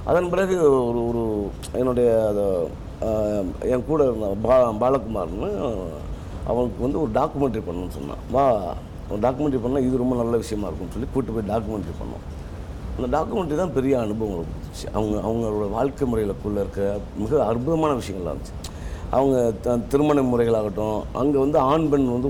அதன் 0.06 0.30
பிறகு 0.30 0.56
ஒரு 0.90 1.00
ஒரு 1.10 1.24
என்னுடைய 1.82 2.10
அது 2.32 2.44
என் 3.74 3.88
கூட 3.88 4.04
இருந்த 4.04 4.28
பா 4.46 4.56
பாலகுமார்னு 4.84 5.50
அவனுக்கு 6.52 6.80
வந்து 6.86 7.02
ஒரு 7.02 7.12
டாக்குமெண்ட்ரி 7.20 7.62
பண்ணணும்னு 7.68 7.98
சொன்னான். 7.98 8.24
வா 8.36 8.46
டாக்குமெண்ட்ரி 9.26 9.60
பண்ணால் 9.66 9.86
இது 9.88 10.02
ரொம்ப 10.04 10.16
நல்ல 10.16 10.38
விஷயமா 10.44 10.68
இருக்கும்னு 10.68 10.96
சொல்லி 10.96 11.10
கூட்டு 11.14 11.32
போய் 11.36 11.50
டாக்குமெண்ட்ரி 11.52 11.94
பண்ணோம். 12.00 12.24
அந்த 12.98 13.08
டாக்குமெண்ட்ரி 13.18 13.56
தான் 13.56 13.76
பெரிய 13.78 14.00
அனுபவங்களை 14.00 14.44
கொடுத்துச்சு. 14.48 14.88
அவங்க 14.94 15.16
அவங்களோட 15.28 15.70
வாழ்க்கை 15.70 16.08
முறைகளுக்குள்ளே 16.12 16.64
இருக்க 16.66 17.00
மிக 17.24 17.46
அற்புதமான 17.46 17.94
விஷயங்கள்லாம் 18.02 18.36
இருந்துச்சு. 18.36 18.56
அவங்க 19.10 19.52
த- 19.62 19.78
திருமண 19.78 20.22
முறைகளாகட்டும் 20.22 21.04
அங்கே 21.14 21.38
வந்து 21.38 21.60
ஆண் 21.60 21.90
பெண் 21.90 22.12
வந்து 22.12 22.30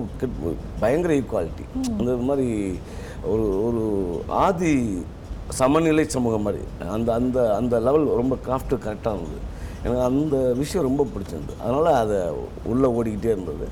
பயங்கர 0.80 1.14
ஈக்குவாலிட்டி 1.14 1.64
அந்த 2.00 2.16
மாதிரி 2.16 2.80
ஒரு 3.26 3.66
ஒரு 3.66 3.84
ஆதி 4.28 5.06
சமநிலை 5.50 6.10
சமூகம் 6.10 6.42
மாதிரி. 6.42 6.64
அந்த 6.90 7.14
அந்த 7.14 7.56
அந்த 7.56 7.80
லெவல் 7.80 8.06
ரொம்ப 8.06 8.36
கிராஃப்ட்டு 8.36 8.74
கரெக்டாக 8.74 9.14
இருந்தது. 9.14 9.56
எனக்கு 9.84 10.02
அந்த 10.02 10.38
விஷயம் 10.38 10.88
ரொம்ப 10.88 11.06
பிடிச்சிருந்தது. 11.06 11.62
அதனால் 11.62 11.86
அதை 11.86 12.18
உள்ளே 12.66 12.88
ஓடிக்கிட்டே 12.88 13.26
இருந்தது. 13.26 13.68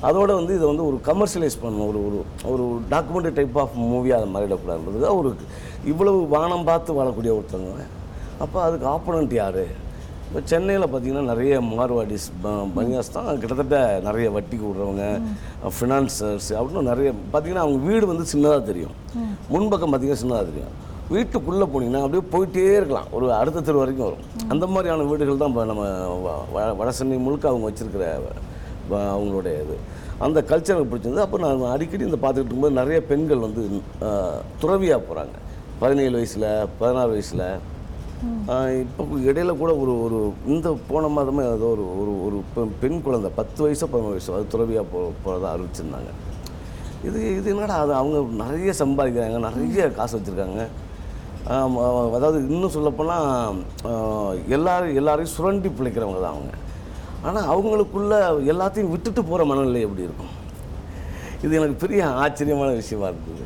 அதோடு 0.00 0.34
வந்து 0.34 0.54
இதை 0.54 0.66
வந்து 0.66 0.86
ஒரு 0.86 1.00
கமர்ஷியலைஸ் 1.04 1.58
பண்ணணும் 1.62 1.88
ஒரு 1.88 2.00
ஒரு 2.06 2.24
ஒரு 2.44 2.80
டாக்குமெண்ட்ரி 2.90 3.32
டைப் 3.32 3.58
ஆஃப் 3.58 3.78
மூவியாக 3.80 4.12
அதை 4.12 4.34
மாறிடக்கூடாதுன்றதுக்காக 4.34 5.16
ஒரு 5.16 5.34
இவ்வளவு 5.84 6.28
வானம் 6.28 6.64
பார்த்து 6.64 7.04
வாழக்கூடிய 7.04 7.40
ஒருத்தவங்க 7.40 7.86
அப்போ 8.38 8.62
அதுக்கு 8.62 8.88
ஆப்போனண்ட் 8.88 9.34
யார்? 9.34 9.84
இப்போ 10.26 10.40
சென்னையில் 10.50 10.84
பார்த்தீங்கன்னா 10.92 11.28
நிறைய 11.32 11.54
மார்வாடிஸ் 11.74 12.26
பனியாஸ் 12.76 13.12
தான் 13.16 13.28
கிட்டத்தட்ட 13.42 13.76
நிறைய 14.06 14.26
வட்டிக்கு 14.36 14.64
விடுறவங்க 14.68 15.04
ஃபினான்சர்ஸ் 15.76 16.48
அப்படின்னு 16.58 16.90
நிறைய 16.92 17.10
பார்த்தீங்கன்னா 17.32 17.64
அவங்க 17.66 17.78
வீடு 17.88 18.04
வந்து 18.12 18.24
சின்னதாக 18.32 18.62
தெரியும். 18.70 18.94
முன்பக்கம் 19.54 19.92
பார்த்தீங்கன்னா 19.92 20.22
சின்னதாக 20.22 20.46
தெரியும். 20.50 20.72
வீட்டுக்குள்ளே 21.14 21.66
போனீங்கன்னா 21.72 22.00
அப்படியே 22.04 22.24
போயிட்டே 22.32 22.64
இருக்கலாம். 22.78 23.08
ஒரு 23.16 23.26
அடுத்த 23.40 23.62
தெரு 23.68 23.80
வரைக்கும் 23.82 24.06
வரும். 24.08 24.24
அந்த 24.52 24.64
மாதிரியான 24.72 25.06
வீடுகள் 25.10 25.40
தான் 25.42 25.52
இப்போ 25.52 25.64
நம்ம 25.72 25.84
வட 26.80 26.88
சென்னை 26.98 27.18
முழுக்க 27.26 27.46
அவங்க 27.52 27.68
வச்சுருக்கிற 27.70 28.06
அவங்களுடைய 29.14 29.54
இது. 29.66 29.76
அந்த 30.26 30.38
கல்ச்சர் 30.50 30.74
எனக்கு 30.74 30.90
பிடிச்சிருந்தது. 30.90 31.26
அப்போ 31.26 31.38
நான் 31.44 31.72
அடிக்கடி 31.76 32.04
இந்த 32.08 32.18
பார்த்துக்கிட்டு 32.24 32.52
இருக்கும்போது 32.52 32.78
நிறைய 32.80 32.98
பெண்கள் 33.12 33.46
வந்து 33.46 33.62
துறவியாக 34.64 35.00
போகிறாங்க 35.08 35.36
பதினேழு 35.80 36.14
வயசில் 36.18 36.50
பதினாறு 36.82 37.10
வயசில். 37.14 37.46
இப்போ 38.80 39.02
இடையில 39.28 39.52
கூட 39.62 39.70
ஒரு 39.82 39.92
ஒரு 40.04 40.18
இந்த 40.52 40.68
போன 40.90 41.08
மாதமே 41.16 41.42
ஏதோ 41.54 41.66
ஒரு 41.74 41.84
ஒரு 42.00 42.12
ஒரு 42.26 42.38
பெண் 42.82 43.02
குழந்தை 43.06 43.30
பத்து 43.38 43.60
வயசோ 43.64 43.86
பதினொரு 43.92 44.14
வயசோ 44.16 44.34
அது 44.36 44.46
துறவியாக 44.54 44.86
போ 44.92 44.98
போகிறதா 45.24 45.48
அறிவிச்சிருந்தாங்க. 45.54 46.10
இது 47.08 47.18
இது 47.38 47.46
என்னடா 47.54 47.76
அது? 47.84 47.92
அவங்க 48.00 48.18
நிறைய 48.42 48.72
சம்பாதிக்கிறாங்க 48.82 49.40
நிறைய 49.48 49.88
காசு 49.98 50.16
வச்சுருக்காங்க. 50.18 50.62
அதாவது 52.16 52.38
இன்னும் 52.52 52.74
சொல்லப்போனால் 52.76 53.60
எல்லாரும் 54.56 54.96
எல்லாரையும் 55.00 55.34
சுரண்டி 55.34 55.70
பிழைக்கிறவங்க 55.78 56.22
தான் 56.24 56.36
அவங்க. 56.36 56.54
ஆனால் 57.26 57.50
அவங்களுக்குள்ள 57.52 58.14
எல்லாத்தையும் 58.52 58.92
விட்டுட்டு 58.94 59.22
போகிற 59.28 59.44
மனநிலை 59.50 59.82
எப்படி 59.86 60.06
இருக்கும்? 60.08 60.32
இது 61.44 61.52
எனக்கு 61.60 61.82
பெரிய 61.84 62.02
ஆச்சரியமான 62.24 62.70
விஷயமா 62.80 63.06
இருக்குது. 63.12 63.44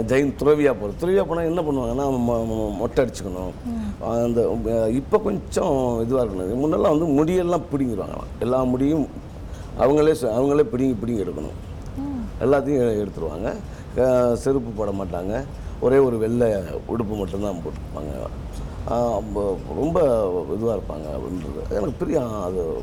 ஜெயின் 0.00 0.34
துறவியாக 0.34 0.78
போகிறது 0.78 0.96
துறவியாக 0.98 1.28
போனால் 1.28 1.44
என்ன 1.44 1.62
பண்ணுவாங்கன்னா 1.62 2.76
மொட்டை 2.76 3.04
அடிச்சுக்கணும். 3.04 3.52
அந்த 4.22 4.52
இப்போ 4.88 5.18
கொஞ்சம் 5.18 6.06
இதுவாக 6.08 6.20
இருக்கணும். 6.20 6.64
முன்னெல்லாம் 6.64 6.98
வந்து 6.98 7.24
முடியெல்லாம் 7.24 7.60
பிடிங்கிடுவாங்களாம். 7.76 8.40
எல்லா 8.40 8.62
முடியும் 8.62 9.06
அவங்களே 9.80 10.14
அவங்களே 10.20 10.66
பிடிங்கி 10.76 10.96
பிடிங்கி 11.06 11.26
எடுக்கணும். 11.26 11.54
எல்லாத்தையும் 12.40 13.06
எடுத்துருவாங்க. 13.06 13.54
செருப்பு 14.34 14.70
போட 14.70 14.90
மாட்டாங்க. 14.90 15.44
ஒரே 15.80 15.98
ஒரு 15.98 16.18
வெள்ளை 16.18 16.48
உடுப்பு 16.88 17.16
மட்டும்தான் 17.16 17.56
போட்டிருப்பாங்க 17.56 18.26
ரொம்ப- 19.76 20.44
இதுவாக 20.60 20.70
இருப்பாங்க 20.70 21.06
அப்படின்றது. 21.06 21.70
எனக்கு 21.70 21.92
பெரிய 21.98 22.28
அது 22.28 22.76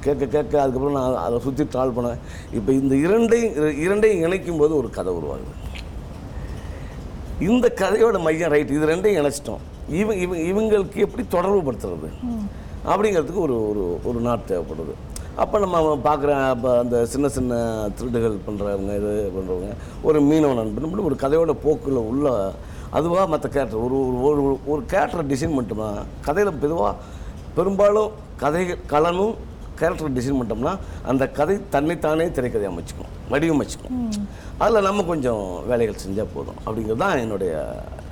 கேட்க 0.00 0.26
கேட்க 0.26 0.62
அதுக்கப்புறம் 0.62 1.00
நான் 1.02 1.22
அதை 1.22 1.38
சுற்றி 1.38 1.64
ட்ரால் 1.64 1.92
பண்ணேன். 1.92 2.18
இப்போ 2.52 2.72
இந்த 2.72 2.96
இரண்டையும் 2.96 3.54
இர- 3.54 3.78
இரண்டையும் 3.78 4.20
இணைக்கும் 4.20 4.56
போது 4.56 4.76
ஒரு 4.76 4.90
கதை 4.90 5.12
உருவாகுது. 5.12 5.73
இந்த 7.48 7.66
கதையோட 7.80 8.16
மையம் 8.24 8.52
ரைட் 8.52 8.74
இது 8.74 8.90
ரெண்டையும் 8.90 9.18
இணைச்சிட்டோம். 9.20 9.62
இவங்க 10.00 10.20
இவங்க 10.24 10.42
இவங்களுக்கு 10.50 10.98
எப்படி 11.06 11.22
தொடர்பு 11.34 11.60
படுத்துறது? 11.66 12.08
அப்படிங்கிறதுக்கு 12.90 13.42
ஒரு 13.46 13.56
ஒரு 13.70 13.82
ஒரு 14.08 14.18
நாட் 14.26 14.48
தேவைப்படுது. 14.50 14.94
அப்போ 15.42 15.56
நம்ம 15.64 15.78
பார்க்குற 16.06 16.32
அப்போ 16.50 16.70
அந்த 16.82 16.96
சின்ன 17.12 17.28
சின்ன 17.36 17.54
திருடுகள் 17.98 18.36
பண்ணுறவங்க 18.46 18.92
இது 19.00 19.12
பண்ணுறவங்க 19.36 19.70
ஒரு 20.08 20.18
மீனவ 20.28 20.54
நண்பன் 20.60 20.86
இப்படி 20.88 21.06
ஒரு 21.10 21.16
கதையோட 21.24 21.54
போக்கில் 21.64 22.00
உள்ள 22.10 22.28
அதுவாக 22.98 23.26
மற்ற 23.32 23.48
கேரக்டர் 23.54 23.84
ஒரு 23.86 23.96
ஒரு 24.26 24.42
ஒரு 24.46 24.58
ஒரு 24.72 24.82
கேரக்டரை 24.92 25.24
டிசைன் 25.32 25.56
பண்ணிட்டோம்னா 25.56 25.90
கதையில் 26.28 26.60
பொதுவாக 26.62 26.94
பெரும்பாலும் 27.56 28.12
கதை 28.44 28.62
கலனும் 28.92 29.34
கேரக்டர் 29.80 30.16
டிசைன் 30.20 30.38
பண்ணிட்டோம்னா 30.38 30.74
அந்த 31.12 31.24
கதை 31.40 31.56
தன்னைத்தானே 31.74 32.28
திரைக்கதை 32.38 32.68
அமைச்சுக்கும். 32.70 33.13
வடிவமைச்சுக்கும் 33.30 34.00
அதில் 34.58 34.86
நம்ம 34.86 35.04
கொஞ்சம் 35.04 35.40
வேலைகள் 35.66 36.02
செஞ்சால் 36.02 36.32
போதும். 36.34 36.58
அப்படிங்கிறது 36.64 37.02
தான் 37.02 37.18
என்னுடைய 37.18 37.52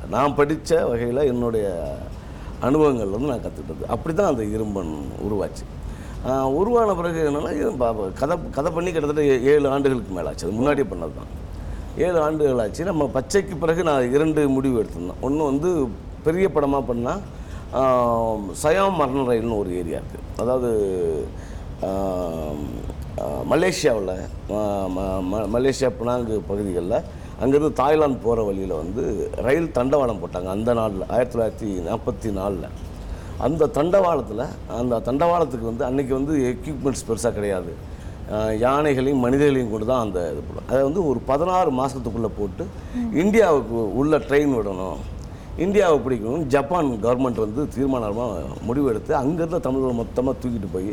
நான் 0.09 0.35
படித்த 0.35 0.71
வகையில் 0.87 1.29
என்னுடைய 1.29 1.67
அனுபவங்கள் 2.61 3.15
வந்து 3.15 3.31
நான் 3.31 3.45
கற்றுக்கிட்டது 3.45 3.85
அப்படி 3.89 4.15
தான் 4.15 4.31
அந்த 4.31 4.45
இரும்பன் 4.55 4.93
உருவாச்சு. 5.27 5.65
உருவான 6.57 6.95
பிறகு 6.95 7.21
என்னென்னா 7.29 7.53
கதை 8.19 8.35
கதை 8.51 8.71
பண்ணி 8.73 8.91
கிட்டத்தட்ட 8.91 9.23
ஏ- 9.27 9.43
ஏழு 9.53 9.67
ஆண்டுகளுக்கு 9.69 10.13
மேலே 10.13 10.29
ஆச்சு 10.29 10.47
அது 10.47 10.55
முன்னாடியே 10.55 10.87
பண்ணது 10.89 11.15
தான் 11.15 11.31
ஏழு 11.99 12.19
ஆண்டுகள் 12.21 12.61
ஆச்சு. 12.61 12.83
நம்ம 12.85 13.07
பச்சைக்கு 13.09 13.57
பிறகு 13.57 13.83
நான் 13.83 14.11
இரண்டு 14.11 14.43
முடிவு 14.49 14.77
எடுத்திருந்தேன். 14.83 15.21
ஒன்று 15.21 15.43
வந்து 15.45 15.71
பெரிய 16.25 16.49
படமாக 16.49 16.85
பண்ணால் 16.89 17.23
சயாம் 18.63 18.97
மரண 18.97 19.25
ரயில்னு 19.27 19.59
ஒரு 19.59 19.71
ஏரியா 19.77 19.99
இருக்குது 20.01 20.29
அதாவது 20.37 20.71
மலேசியாவில் 23.53 24.15
மலேசியா 25.55 25.89
பினாங்கு 25.99 26.37
பகுதிகளில் 26.51 26.99
அங்கேருந்து 27.43 27.79
தாய்லாந்து 27.81 28.19
போகிற 28.25 28.41
வழியில் 28.49 28.75
வந்து 28.81 29.03
ரயில் 29.47 29.75
தண்டவாளம் 29.79 30.21
போட்டாங்க 30.23 30.49
அந்த 30.57 30.71
நாளில் 30.79 31.05
ஆயிரத்தி 31.15 31.35
தொள்ளாயிரத்தி 31.35 31.69
நாற்பத்தி 31.89 32.31
நாலில். 32.39 32.67
அந்த 33.47 33.69
தண்டவாளத்தில் 33.79 34.45
அந்த 34.81 35.01
தண்டவாளத்துக்கு 35.09 35.71
வந்து 35.71 35.85
அன்றைக்கி 35.89 36.13
வந்து 36.19 36.35
எக்யூப்மெண்ட்ஸ் 36.53 37.07
பெருசாக 37.09 37.35
கிடையாது. 37.39 37.73
யானைகளையும் 38.65 39.25
மனிதர்களையும் 39.27 39.73
கொண்டு 39.73 39.87
தான் 39.93 40.05
அந்த 40.07 40.19
இது 40.33 40.43
போடும் 40.49 40.69
அதை 40.71 40.83
வந்து 40.89 41.01
ஒரு 41.11 41.21
பதினாறு 41.31 41.71
மாதத்துக்குள்ளே 41.81 42.31
போட்டு 42.41 42.65
இந்தியாவுக்கு 43.23 43.79
உள்ள 44.01 44.19
ட்ரெயின் 44.29 44.55
விடணும். 44.59 45.01
இந்தியாவை 45.65 45.97
பிடிக்கணும் 46.05 46.45
ஜப்பான் 46.55 46.93
கவர்மெண்ட் 47.07 47.45
வந்து 47.47 47.63
தீர்மானமாக 47.75 48.45
முடிவு 48.69 48.87
எடுத்து 48.93 49.13
அங்கேருந்து 49.23 49.67
தமிழர்கள் 49.67 50.01
மொத்தமாக 50.03 50.41
தூக்கிட்டு 50.43 50.71
போய் 50.77 50.93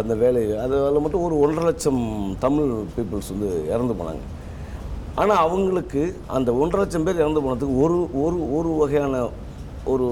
அந்த 0.00 0.12
வேலையை 0.22 0.54
அது 0.64 0.74
அதில் 0.86 1.02
மட்டும் 1.04 1.24
ஒரு 1.26 1.36
ஒன்றரை 1.44 1.64
லட்சம் 1.68 2.00
தமிழ் 2.44 2.70
பீப்புள்ஸ் 2.94 3.30
வந்து 3.34 3.50
இறந்து 3.72 3.94
போனாங்க. 4.00 4.22
ஆனால் 5.20 5.42
அவங்களுக்கு 5.44 6.02
அந்த 6.36 6.50
ஒன்றரை 6.62 6.80
லட்சம் 6.82 7.06
பேர் 7.06 7.22
இறந்து 7.24 7.42
போனதுக்கு 7.44 7.82
ஒரு 7.84 7.98
ஒரு 8.24 8.38
ஒரு 8.56 8.70
வகையான 8.80 9.22
ஒரு 9.92 10.06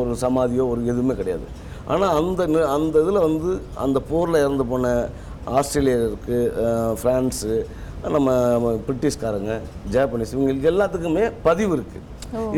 ஒரு 0.00 0.12
சமாதியோ 0.24 0.66
ஒரு 0.72 0.80
எதுவுமே 0.92 1.16
கிடையாது. 1.20 1.46
ஆனால் 1.92 2.14
அந்த 2.20 2.42
அந்த 2.76 2.94
இதில் 3.04 3.26
வந்து 3.28 3.50
அந்த 3.84 3.98
போரில் 4.10 4.42
இறந்து 4.44 4.64
போன 4.72 4.94
ஆஸ்திரேலியருக்கு 5.58 6.38
ஃப்ரான்ஸு 7.00 7.52
நம்ம 8.16 8.30
பிரிட்டிஷ்காரங்க 8.86 9.52
ஜாப்பனீஸ் 9.94 10.34
இவங்களுக்கு 10.34 10.70
எல்லாத்துக்குமே 10.72 11.24
பதிவு 11.46 11.72
இருக்குது 11.76 12.04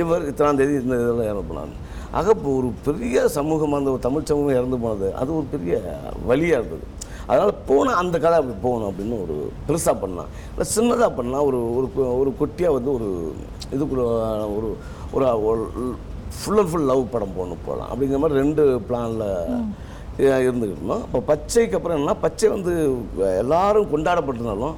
இவர் 0.01 0.27
இத்தனாம் 0.31 0.59
தேதி 0.61 0.75
இந்த 0.85 0.97
இதில் 1.05 1.29
இறந்து 1.29 1.51
போனாங்க. 1.51 1.75
ஆக 2.13 2.31
இப்போ 2.31 2.51
ஒரு 2.57 2.69
பெரிய 2.83 3.29
சமூகம் 3.29 3.73
அந்த 3.73 3.91
ஒரு 3.91 4.01
தமிழ் 4.01 4.25
சமூகம் 4.25 4.57
இறந்து 4.57 4.79
போனது. 4.79 5.15
அது 5.15 5.37
ஒரு 5.37 5.47
பெரிய 5.51 5.75
வழியாக 6.27 6.61
இருந்தது. 6.61 6.87
அதனால் 7.27 7.55
போன 7.67 7.93
அந்த 7.93 8.19
கதை 8.19 8.39
அப்படி 8.39 8.57
போகணும் 8.63 8.89
அப்படின்னு 8.91 9.17
ஒரு 9.23 9.35
பெருசாக 9.67 10.01
பண்ணலாம் 10.01 10.31
இல்லை 10.51 10.67
சின்னதாக 10.75 11.17
பண்ணலாம் 11.17 11.45
ஒரு 11.45 11.75
ஒரு 11.77 11.87
கு- 11.97 12.17
ஒரு 12.19 12.31
குட்டியாக 12.41 12.73
வந்து 12.73 12.93
ஒரு 12.93 13.09
இதுக்குள்ள 13.73 14.05
ஒரு 14.57 14.69
ஒரு 15.45 15.63
ஃபுல் 16.37 16.59
அண்ட் 16.59 16.71
ஃபுல் 16.71 16.85
லவ் 16.85 17.11
படம் 17.11 17.37
போகணும் 17.37 17.65
போகலாம். 17.67 17.91
அப்படிங்கிற 17.91 18.19
மாதிரி 18.19 18.41
ரெண்டு 18.41 18.65
பிளானில் 18.89 19.27
இருந்துக்கிட்டோம் 20.41 21.03
இப்போ 21.05 21.21
பச்சைக்கு 21.21 21.77
அப்புறம் 21.77 21.99
என்ன 21.99 22.15
பச்சை 22.17 22.49
வந்து 22.49 22.73
எல்லாரும் 23.39 23.91
கொண்டாடப்பட்டிருந்தாலும் 23.93 24.77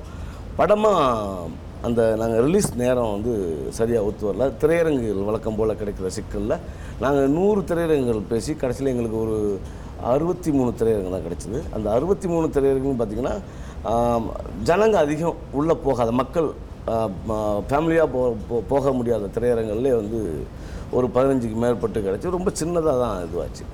படமாக 0.57 1.49
அந்த 1.83 2.17
நாங்கள் 2.17 2.45
ரிலீஸ் 2.45 2.77
நேரம் 2.77 3.13
வந்து 3.13 3.33
சரியாக 3.71 4.05
ஒத்து 4.05 4.33
வரல 4.33 4.53
திரையரங்குகள் 4.61 5.25
வழக்கம் 5.25 5.57
போல் 5.57 5.77
கிடைக்கிற 5.77 6.07
சிக்கலில் 6.07 6.61
நாங்கள் 7.01 7.29
நூறு 7.29 7.61
திரையரங்குகள் 7.61 8.23
பேசி 8.29 8.55
கடைசியில் 8.55 8.93
எங்களுக்கு 8.93 9.21
ஒரு 9.21 9.59
அறுபத்தி 10.03 10.51
மூணு 10.51 10.71
திரையரங்கு 10.79 11.11
தான் 11.11 11.27
கிடச்சிது. 11.27 11.75
அந்த 11.75 11.91
அறுபத்தி 11.91 12.29
மூணு 12.29 12.47
திரையரங்குன்னு 12.47 13.01
பார்த்திங்கன்னா 13.01 13.35
ஜனங்க 14.65 14.93
அதிகம் 14.93 15.37
உள்ளே 15.53 15.75
போகாத 15.75 16.13
மக்கள் 16.13 16.49
ஃபேமிலியாக 17.71 18.09
போ 18.13 18.35
போ- 18.51 18.63
போக 18.69 18.93
முடியாத 18.93 19.27
திரையரங்கள்லேயே 19.35 19.97
வந்து 20.03 20.45
ஒரு 20.91 21.07
பதினஞ்சுக்கு 21.15 21.55
மேற்பட்டு 21.55 22.01
கிடச்சி. 22.01 22.31
ரொம்ப 22.31 22.53
சின்னதாக 22.61 22.99
தான் 23.05 23.25
இதுவாச்சு. 23.25 23.65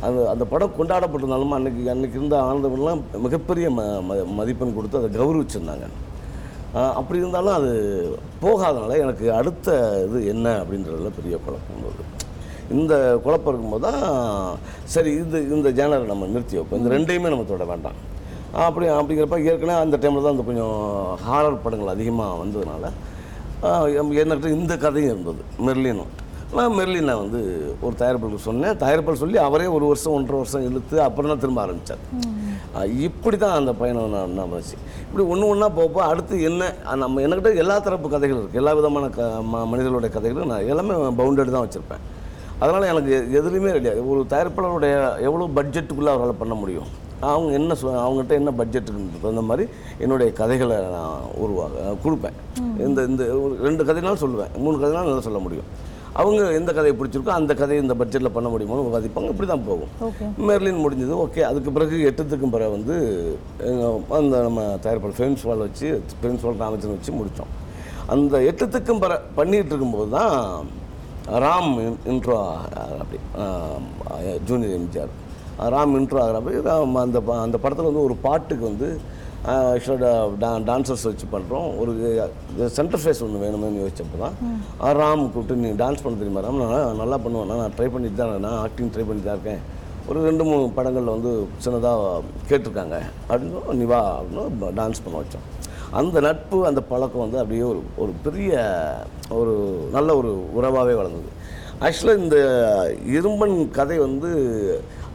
அந்த 0.00 0.28
அந்த 0.30 0.44
படம் 0.44 0.76
கொண்டாடப்பட்டிருந்தாலும் 0.78 1.56
அன்றைக்கி 1.58 1.82
அன்றைக்கி 1.94 2.16
இருந்த 2.18 2.36
ஆனந்தமெல்லாம் 2.42 3.00
மிகப்பெரிய 3.18 3.70
ம 3.70 3.80
ம- 4.08 4.26
மதிப்பெண் 4.38 4.74
கொடுத்து 4.74 4.98
அதை 4.98 5.08
கௌரவிச்சிருந்தாங்க. 5.20 5.86
அப்படி 6.98 7.18
இருந்தாலும் 7.22 7.54
அது 7.58 7.70
போகாதனால 8.42 8.96
எனக்கு 9.04 9.26
அடுத்த 9.38 9.68
இது 10.06 10.18
என்ன 10.32 10.46
அப்படின்றதுல 10.62 11.10
பெரிய 11.16 11.34
குழப்பம் 11.46 11.78
வந்தது. 11.78 12.04
இந்த 12.76 12.94
குழப்பம் 13.24 13.52
இருக்கும்போது 13.52 13.84
தான் 13.86 14.04
சரி 14.94 15.12
இது 15.22 15.38
இந்த 15.56 15.68
ஜேனரை 15.78 16.06
நம்ம 16.12 16.28
நிறுத்தி 16.34 16.58
வைப்போம். 16.58 16.80
இந்த 16.80 16.92
ரெண்டையுமே 16.96 17.32
நம்ம 17.32 17.46
தொட 17.48 17.64
வேண்டாம். 17.72 17.98
அப்படி 18.66 18.86
அப்படிங்கிறப்ப 18.98 19.38
ஏற்கனவே 19.50 19.80
அந்த 19.84 19.96
டைமில் 20.02 20.24
தான் 20.26 20.34
அந்த 20.36 20.46
கொஞ்சம் 20.50 20.78
ஹாரர் 21.26 21.62
படங்கள் 21.64 21.94
அதிகமாக 21.96 22.38
வந்ததுனால 22.42 22.92
என்கிட்ட 24.00 24.48
இந்த 24.58 24.74
கதையும் 24.84 25.12
இருந்தது 25.14 25.42
மெர்லினும். 25.66 26.12
நான் 26.58 26.74
மெர்லினை 26.76 27.14
வந்து 27.22 27.40
ஒரு 27.86 27.94
தயாரிப்பாளருக்கு 28.00 28.46
சொன்னேன். 28.46 28.76
தயாரிப்பாளர் 28.82 29.20
சொல்லி 29.22 29.38
அவரே 29.48 29.66
ஒரு 29.74 29.84
வருஷம் 29.90 30.14
ஒன்றரை 30.16 30.38
வருஷம் 30.40 30.64
இழுத்து 30.68 30.96
அப்புறம் 31.04 31.30
தான் 31.32 31.42
திரும்ப 31.42 31.60
ஆரம்பித்தார் 31.64 32.00
இப்படி 33.06 33.36
தான் 33.42 33.58
அந்த 33.58 33.72
பயணம் 33.80 34.14
நான் 34.14 34.34
நடந்துச்சு 34.40 34.76
இப்படி 35.04 35.24
ஒன்று 35.32 35.50
ஒன்றா 35.52 35.68
போப்போ 35.78 36.00
அடுத்து 36.12 36.34
என்ன 36.48 36.70
நம்ம 37.02 37.20
என்கிட்ட 37.24 37.52
எல்லா 37.64 37.76
தரப்பு 37.86 38.08
கதைகள் 38.14 38.40
இருக்குது 38.40 38.60
எல்லா 38.62 38.72
விதமான 38.78 39.08
க 39.16 39.28
மனிதர்களுடைய 39.72 40.10
கதைகளும் 40.16 40.50
நான் 40.52 40.70
எல்லாமே 40.72 40.96
பவுண்டட் 41.20 41.54
தான் 41.56 41.64
வச்சுருப்பேன். 41.66 42.02
அதனால் 42.62 42.88
எனக்கு 42.92 43.12
எதுலையுமே 43.40 43.74
ரெடியாது 43.76 44.02
ஒரு 44.14 44.22
தயாரிப்பாளருடைய 44.32 44.94
எவ்வளோ 45.28 45.48
பட்ஜெட்டுக்குள்ளே 45.58 46.12
அவரால் 46.14 46.40
பண்ண 46.42 46.56
முடியும்? 46.62 46.88
அவங்க 47.34 47.52
என்ன 47.60 47.72
சொ 47.80 47.86
அவங்ககிட்ட 48.04 48.34
என்ன 48.40 48.50
பட்ஜெட்டுக்கு 48.58 49.22
தகுந்த 49.22 49.44
மாதிரி 49.50 49.64
என்னுடைய 50.04 50.28
கதைகளை 50.40 50.76
நான் 50.96 51.24
உருவாக 51.44 51.94
கொடுப்பேன். 52.04 52.36
இந்த 52.88 53.00
இந்த 53.10 53.22
ஒரு 53.44 53.54
ரெண்டு 53.68 53.84
கதைனாலும் 53.90 54.22
சொல்லுவேன். 54.24 54.52
மூணு 54.64 54.76
கதைனாலும் 54.82 55.10
நல்லா 55.12 55.26
சொல்ல 55.28 55.40
முடியும். 55.46 55.70
அவங்க 56.18 56.40
எந்த 56.58 56.70
கதையை 56.76 56.94
பிடிச்சிருக்கோ 56.98 57.32
அந்த 57.38 57.52
கதையை 57.54 57.80
இந்த 57.82 57.94
பட்ஜெட்டில் 58.00 58.34
பண்ண 58.36 58.48
முடியுமோன்னு 58.52 58.86
விவாதிப்பாங்க 58.86 59.28
இப்படி 59.32 59.48
தான் 59.48 59.66
போகும். 59.68 59.90
மெர்லின் 60.48 60.82
முடிஞ்சது 60.84 61.14
ஓகே. 61.24 61.42
அதுக்கு 61.50 61.70
பிறகு 61.76 61.96
எட்டுத்துக்கும் 62.08 62.54
பிறகு 62.54 62.72
வந்து 62.76 62.96
அந்த 64.18 64.34
நம்ம 64.46 64.62
தயாரிப்பாளர் 64.84 65.18
ஃபிலிம்ஸ் 65.18 65.46
வால் 65.48 65.64
வச்சு 65.66 65.88
ஃபிலிம்ஸ் 66.20 66.44
வால் 66.46 66.60
ராமச்சந்திரன் 66.64 66.98
வச்சு 66.98 67.14
முடித்தோம் 67.20 67.52
அந்த 68.14 68.36
எட்டுத்துக்கும் 68.50 69.02
பிற 69.04 69.14
பண்ணிகிட்டு 69.38 69.72
இருக்கும்போது 69.72 70.10
தான் 70.18 70.36
ராம் 71.44 71.72
இன்ட்ரோ 72.12 72.36
அப்படி. 73.02 73.18
ஜூனியர் 74.48 74.76
எம்ஜிஆர். 74.78 75.12
ராம் 75.74 75.94
இன்ட்ரோ 76.00 76.20
ஆகிறப்ப 76.24 76.76
அந்த 77.06 77.18
அந்த 77.46 77.56
படத்தில் 77.64 77.88
வந்து 77.90 78.06
ஒரு 78.08 78.16
பாட்டுக்கு 78.26 78.64
வந்து 78.70 78.88
ஆக்சுவலாக 79.48 80.48
டான்சர்ஸ் 80.68 81.04
வச்சு 81.08 81.26
பண்ணுறோம் 81.34 81.68
ஒரு 81.82 81.92
சென்டர் 82.78 83.02
ஃபேஸ் 83.02 83.22
ஒன்று 83.26 83.42
வேணுமேனு 83.44 83.82
யோசிச்சப்போ 83.82 84.18
தான் 84.24 84.34
ராம் 84.98 85.22
கூப்பிட்டு 85.34 85.54
நீ 85.62 85.68
டான்ஸ் 85.82 86.02
பண்ண 86.02 86.18
தெரியுமா 86.22 86.42
ராம்? 86.46 86.58
நான் 86.72 87.00
நல்லா 87.02 87.18
பண்ணுவேன். 87.24 87.52
நான் 87.62 87.74
ட்ரை 87.76 87.88
பண்ணிட்டு 87.94 88.18
தான் 88.20 88.28
இருக்கேன். 88.30 88.46
நான் 88.48 88.60
ஆக்டிங் 88.64 88.92
ட்ரை 88.94 89.06
பண்ணிட்டு 89.08 89.30
தான் 89.30 89.38
இருக்கேன். 89.38 89.62
ஒரு 90.10 90.20
ரெண்டு 90.28 90.44
மூணு 90.48 90.66
படங்களில் 90.76 91.14
வந்து 91.16 91.32
சின்னதாக 91.64 92.20
கேட்டிருக்காங்க. 92.50 92.98
அப்படின்னு 93.30 93.74
நீ 93.80 93.86
வா 93.92 94.00
அப்படின்னு 94.20 94.70
டான்ஸ் 94.80 95.02
பண்ண 95.04 95.16
வச்சோம். 95.22 95.46
அந்த 96.00 96.20
நட்பு 96.28 96.58
அந்த 96.70 96.80
பழக்கம் 96.92 97.24
வந்து 97.24 97.38
அப்படியே 97.42 97.64
ஒரு 97.72 97.82
ஒரு 98.02 98.12
பெரிய 98.26 98.52
ஒரு 99.40 99.54
நல்ல 99.96 100.10
ஒரு 100.20 100.32
உறவாகவே 100.58 100.94
வளர்ந்தது. 101.00 101.30
ஆக்சுவலாக 101.86 102.22
இந்த 102.24 102.38
இரும்பன் 103.16 103.56
கதை 103.78 103.98
வந்து 104.06 104.30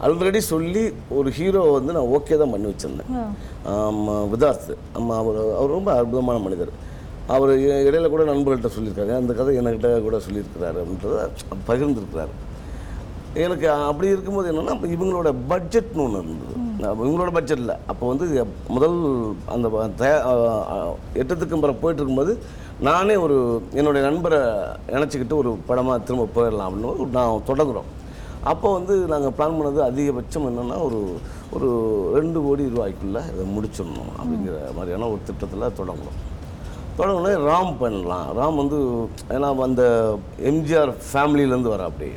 ஆல்ரெடி 0.03 0.37
சொல்லி 0.37 0.93
ஒரு 1.09 1.29
ஹீரோ 1.29 1.61
வந்து 1.61 1.93
நான் 1.93 2.03
ஓகே 2.03 2.37
தான் 2.37 2.49
பண்ணி 2.49 2.67
வச்சுருந்தேன். 2.67 4.29
விதார்த். 4.29 4.77
ஆமாம் 4.93 5.17
அவர் 5.17 5.55
அவர் 5.55 5.69
ரொம்ப 5.69 5.97
அற்புதமான 5.97 6.39
மனிதர். 6.39 6.69
அவர் 7.27 7.49
இடையில 7.59 8.09
கூட 8.09 8.23
நண்பர்கள்ட்ட 8.23 8.69
சொல்லியிருக்காங்க. 8.79 9.15
அந்த 9.15 9.33
கதை 9.33 9.57
என்கிட்ட 9.57 10.01
கூட 10.01 10.17
சொல்லியிருக்கிறாரு 10.17 10.75
அப்படின்றத 10.75 11.29
பகிர்ந்துருக்கிறாரு. 11.67 12.33
எனக்கு 13.33 13.71
அப்படி 13.71 14.07
இருக்கும்போது 14.07 14.53
என்னென்னா 14.53 14.75
இவங்களோட 14.87 15.33
பட்ஜெட்னு 15.49 15.95
ஒன்று 15.95 16.23
இருந்தது. 16.23 16.63
இவங்களோட 16.79 17.29
பட்ஜெட்டில் 17.29 17.77
அப்போ 17.85 18.07
வந்து 18.07 18.45
முதல் 18.67 19.33
அந்த 19.45 19.69
ப- 19.69 19.87
தயா 19.87 20.21
எட்டத்துக்கும் 21.15 21.59
பிற 21.59 21.73
போயிட்டு 21.73 22.03
இருக்கும்போது 22.03 22.37
நானே 22.79 23.15
ஒரு 23.15 23.61
என்னுடைய 23.73 24.09
நண்பரை 24.09 24.39
நினச்சிக்கிட்டு 24.87 25.33
ஒரு 25.33 25.57
படமாக 25.65 25.99
திரும்ப 25.99 26.27
போயிடலாம் 26.35 26.69
அப்படின்னு 26.69 26.85
ஒரு 26.85 27.07
நான் 27.11 27.41
தொடங்குறோம். 27.47 27.89
அப்போ 28.51 28.67
வந்து 28.77 28.93
நாங்கள் 29.11 29.33
பிளான் 29.37 29.57
பண்ணது 29.59 29.79
அதிகபட்சம் 29.89 30.47
என்னென்னா 30.49 30.77
ஒரு 30.87 30.99
ஒரு 31.55 31.69
ரெண்டு 32.17 32.39
கோடி 32.45 32.63
ரூபாய்க்குள்ளே 32.73 33.21
இதை 33.33 33.45
முடிச்சிடணும் 33.55 34.13
அப்படிங்கிற 34.19 34.55
மாதிரியான 34.77 35.09
ஒரு 35.13 35.21
திட்டத்தில் 35.29 35.75
தொடங்குறோம் 35.79 36.19
தொடங்கினே 36.99 37.31
ராம் 37.49 37.73
பண்ணலாம். 37.81 38.27
ராம் 38.39 38.61
வந்து 38.61 38.77
ஏன்னா 39.35 39.47
அந்த 39.69 39.83
எம்ஜிஆர் 40.51 40.91
ஃபேமிலியிலேருந்து 41.09 41.73
வர 41.75 41.85
அப்படி 41.89 42.09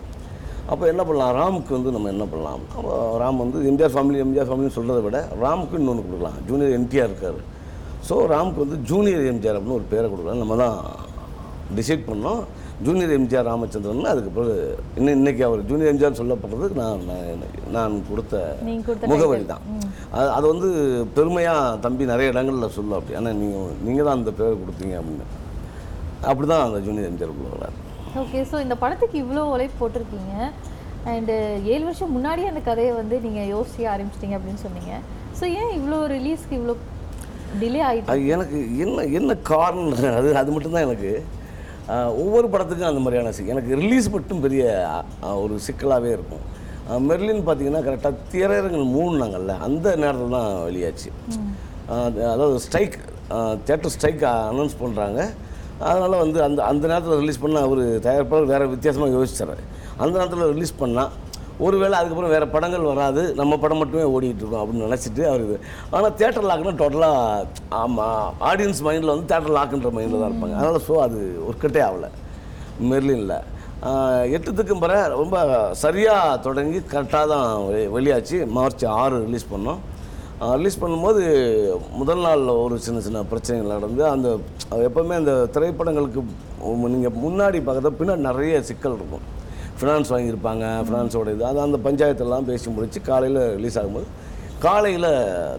அப்போ 0.73 0.85
என்ன 0.93 1.03
பண்ணலாம்? 1.09 1.33
ராமுக்கு 1.41 1.73
வந்து 1.77 1.91
நம்ம 1.95 2.09
என்ன 2.15 2.25
பண்ணலாம்? 2.33 2.63
அப்போ 2.79 2.93
ராம் 3.23 3.43
வந்து 3.43 3.59
எம்ஜிஆர் 3.71 3.95
ஃபேமிலி 3.95 4.19
எம்ஜிஆர் 4.25 4.49
ஃபேமிலின்னு 4.49 4.77
சொல்கிறத 4.79 5.03
விட 5.07 5.21
ராமுக்கு 5.43 5.79
இன்னொன்று 5.81 6.05
கொடுக்கலாம். 6.07 6.39
ஜூனியர் 6.49 6.75
என்டிஆர் 6.79 7.11
இருக்கார். 7.11 7.39
ஸோ 8.09 8.15
ராமுக்கு 8.33 8.65
வந்து 8.65 8.79
ஜூனியர் 8.91 9.29
எம்ஜிஆர் 9.33 9.59
அப்படின்னு 9.59 9.79
ஒரு 9.81 9.87
பேரை 9.93 10.07
கொடுக்கலாம். 10.11 10.43
நம்ம 10.45 10.57
தான் 10.65 10.77
டிசைட் 11.79 12.05
பண்ணோம். 12.11 12.43
ஜூனியர் 12.87 13.13
எம்ஜிஆர் 13.17 13.49
ராமச்சந்திரன் 13.51 14.11
அதுக்கு 14.11 14.31
பிறகு 14.35 14.57
இன்னும் 14.99 15.17
இன்னைக்கு 15.19 15.43
அவர் 15.47 15.61
ஜூனியர் 15.71 15.91
எம்ஜிஆர் 15.93 16.19
சொல்லப்படுறது 16.21 16.75
நான் 16.81 17.01
நான் 17.77 17.95
கொடுத்த 18.11 18.43
முகவரி 19.13 19.45
தான். 19.53 19.65
அது 20.19 20.29
அது 20.37 20.45
வந்து 20.53 20.69
பெருமையாக 21.17 21.79
தம்பி 21.85 22.05
நிறைய 22.13 22.33
இடங்களில் 22.33 22.75
சொல்லும் 22.77 22.97
அப்படி. 22.99 23.17
ஆனால் 23.21 23.39
நீங்கள் 23.41 23.73
நீங்கள் 23.87 24.07
தான் 24.09 24.19
அந்த 24.19 24.33
பேர் 24.41 24.61
கொடுத்தீங்க 24.63 24.95
அப்படின்னு. 25.01 25.27
அப்படி 26.33 26.47
தான் 26.53 26.65
அந்த 26.67 26.81
ஜூனியர் 26.87 27.09
எம்ஜிஆர் 27.11 27.33
உள்ள 27.35 27.71
ஓகே 28.23 28.43
ஸோ 28.51 28.59
இந்த 28.65 28.77
படத்துக்கு 28.83 29.17
இவ்வளோ 29.23 29.43
உழைப்பு 29.55 29.77
போட்டிருக்கீங்க. 29.81 30.35
அண்டு 31.15 31.35
ஏழு 31.73 31.83
வருஷம் 31.89 32.15
முன்னாடியே 32.17 32.51
அந்த 32.53 32.63
கதையை 32.69 32.93
வந்து 33.01 33.19
நீங்கள் 33.27 33.51
யோசிக்க 33.55 33.91
ஆரம்பிச்சிட்டீங்க 33.95 34.39
அப்படின்னு 34.39 34.63
சொன்னீங்க. 34.67 34.95
ஸோ 35.41 35.45
ஏன் 35.61 35.75
இவ்வளோ 35.79 35.99
ரிலீஸ்க்கு 36.15 36.57
இவ்வளோ 36.61 36.77
டிலே 37.61 37.83
ஆகிட்டு 37.89 38.31
எனக்கு 38.37 38.57
என்ன 38.85 39.05
என்ன 39.19 39.37
காரணம்? 39.51 39.93
அது 40.21 40.31
அது 40.43 40.55
மட்டும்தான் 40.55 40.87
எனக்கு. 40.89 41.13
ஒவ்வொரு 41.89 42.49
படத்துக்கும் 42.49 42.87
அந்த 42.87 42.93
மாதிரியான 42.93 43.33
சி 43.33 43.47
எனக்கு 43.47 43.75
ரிலீஸ் 43.75 44.11
மட்டும் 44.11 44.41
பெரிய 44.41 44.91
ஒரு 45.23 45.59
சிக்கலாகவே 45.67 46.19
இருக்கும். 46.19 46.57
மெர்லின் 47.11 47.49
பார்த்தீங்கன்னா 47.49 47.79
கரெக்டாக 47.79 48.15
திரையரங்கள் 48.33 48.87
மூணுனாங்கல்ல 48.87 49.59
அந்த 49.59 49.97
நேரத்தில் 49.97 50.31
தான் 50.31 50.55
வெளியாச்சு. 50.55 51.11
அது- 51.91 52.31
அதாவது 52.31 52.61
ஸ்ட்ரைக் 52.61 52.99
தேட்டர் 53.67 53.87
ஸ்ட்ரைக் 53.87 54.21
அனௌன்ஸ் 54.21 54.77
பண்ணுறாங்க 54.83 55.35
அதனால் 55.79 56.19
வந்து 56.19 56.43
அந்த 56.43 56.63
அந்த 56.63 56.87
நேரத்தில் 56.87 57.19
ரிலீஸ் 57.19 57.41
பண்ணால் 57.43 57.63
அவர் 57.63 57.79
தயாரிப்பாளர் 57.79 58.47
வேறு 58.47 58.69
வித்தியாசமாக 58.69 59.17
யோசிச்சார். 59.17 59.57
அந்த 59.97 60.19
நேரத்தில் 60.19 60.53
ரிலீஸ் 60.53 60.75
பண்ணால் 60.81 61.09
ஒருவேளை 61.67 61.95
அதுக்கப்புறம் 61.99 62.33
வேறு 62.35 62.47
படங்கள் 62.55 62.89
வராது 62.91 63.23
நம்ம 63.41 63.59
படம் 63.63 63.81
மட்டுமே 63.83 64.05
ஓடிட்டு 64.15 64.43
இருக்கோம் 64.43 64.63
அப்படின்னு 64.63 64.87
நினச்சிட்டு 64.87 65.23
அவர் 65.31 65.45
ஆனால் 65.97 66.17
தேட்டர் 66.21 66.49
லாக்னா 66.51 66.73
டோட்டலாக 66.81 67.47
ஆமாம் 67.83 68.27
ஆடியன்ஸ் 68.51 68.83
மைண்டில் 68.87 69.13
வந்து 69.13 69.31
தேட்டர் 69.33 69.57
லாக்குன்ற 69.59 69.91
மைண்டில் 69.97 70.21
தான் 70.23 70.31
இருப்பாங்க. 70.31 70.57
அதனால் 70.61 70.85
ஸோ 70.89 70.97
அது 71.07 71.21
ஒர்க்கட்டே 71.49 71.83
ஆகலை. 71.89 72.11
மெர்லினில். 72.91 73.39
ஆஹ் 73.89 74.25
எட்டு 74.37 74.51
திக்கும் 74.59 74.83
பிற 74.83 74.95
ரொம்ப 75.21 75.37
சரியாக 75.83 76.39
தொடங்கி 76.47 76.79
கரெக்டாக 76.93 77.27
தான் 77.33 77.49
வெளியாச்சு. 77.97 78.39
மார்ச் 78.57 78.85
ஆறு 79.01 79.19
ரிலீஸ் 79.27 79.53
பண்ணோம். 79.55 79.81
ரிலீஸ் 80.59 80.81
பண்ணும்போது 80.83 81.23
முதல் 82.01 82.23
நாள் 82.27 82.43
ஒரு 82.65 82.77
சின்ன 82.85 82.99
சின்ன 83.07 83.23
பிரச்சனைகள் 83.31 83.75
நடந்து 83.77 84.03
அந்த 84.13 84.29
எப்போவுமே 84.89 85.15
அந்த 85.21 85.33
திரைப்படங்களுக்கு 85.55 86.23
நீங்கள் 86.95 87.19
முன்னாடி 87.25 87.61
பார்க்குறத 87.67 87.93
பின்னாடி 88.01 88.23
நிறைய 88.29 88.61
சிக்கல் 88.69 88.97
இருக்கும். 88.99 89.25
ஃபினான்ஸ் 89.79 90.13
வாங்கியிருப்பாங்க 90.15 90.65
ஃபினான்ஸோட 90.87 91.29
இது. 91.37 91.45
அது 91.51 91.59
அந்த 91.67 91.79
பஞ்சாயத்தெல்லாம் 91.87 92.49
பேசி 92.51 92.69
முடித்து 92.77 93.01
காலையில் 93.11 93.43
ரிலீஸ் 93.59 93.79
ஆகும்போது 93.83 94.09
காலையில் 94.65 95.11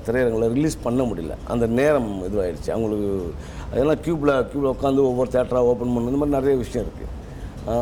திரையரங்கில் 0.06 0.54
ரிலீஸ் 0.56 0.76
பண்ண 0.86 1.02
முடியல. 1.10 1.36
அந்த 1.54 1.66
நேரம் 1.80 2.10
இதுவாயிடுச்சு. 2.28 2.70
அவங்களுக்கு 2.76 3.10
அதெல்லாம் 3.72 4.02
க்யூப்பில் 4.06 4.34
க்யூப்பில் 4.50 4.74
உட்காந்து 4.76 5.08
ஒவ்வொரு 5.10 5.30
தேட்டராக 5.36 5.70
ஓப்பன் 5.72 5.94
பண்ணணும் 5.94 6.12
இந்த 6.12 6.22
மாதிரி 6.22 6.38
நிறைய 6.38 6.56
விஷயம் 6.64 6.86
இருக்குது 6.88 7.16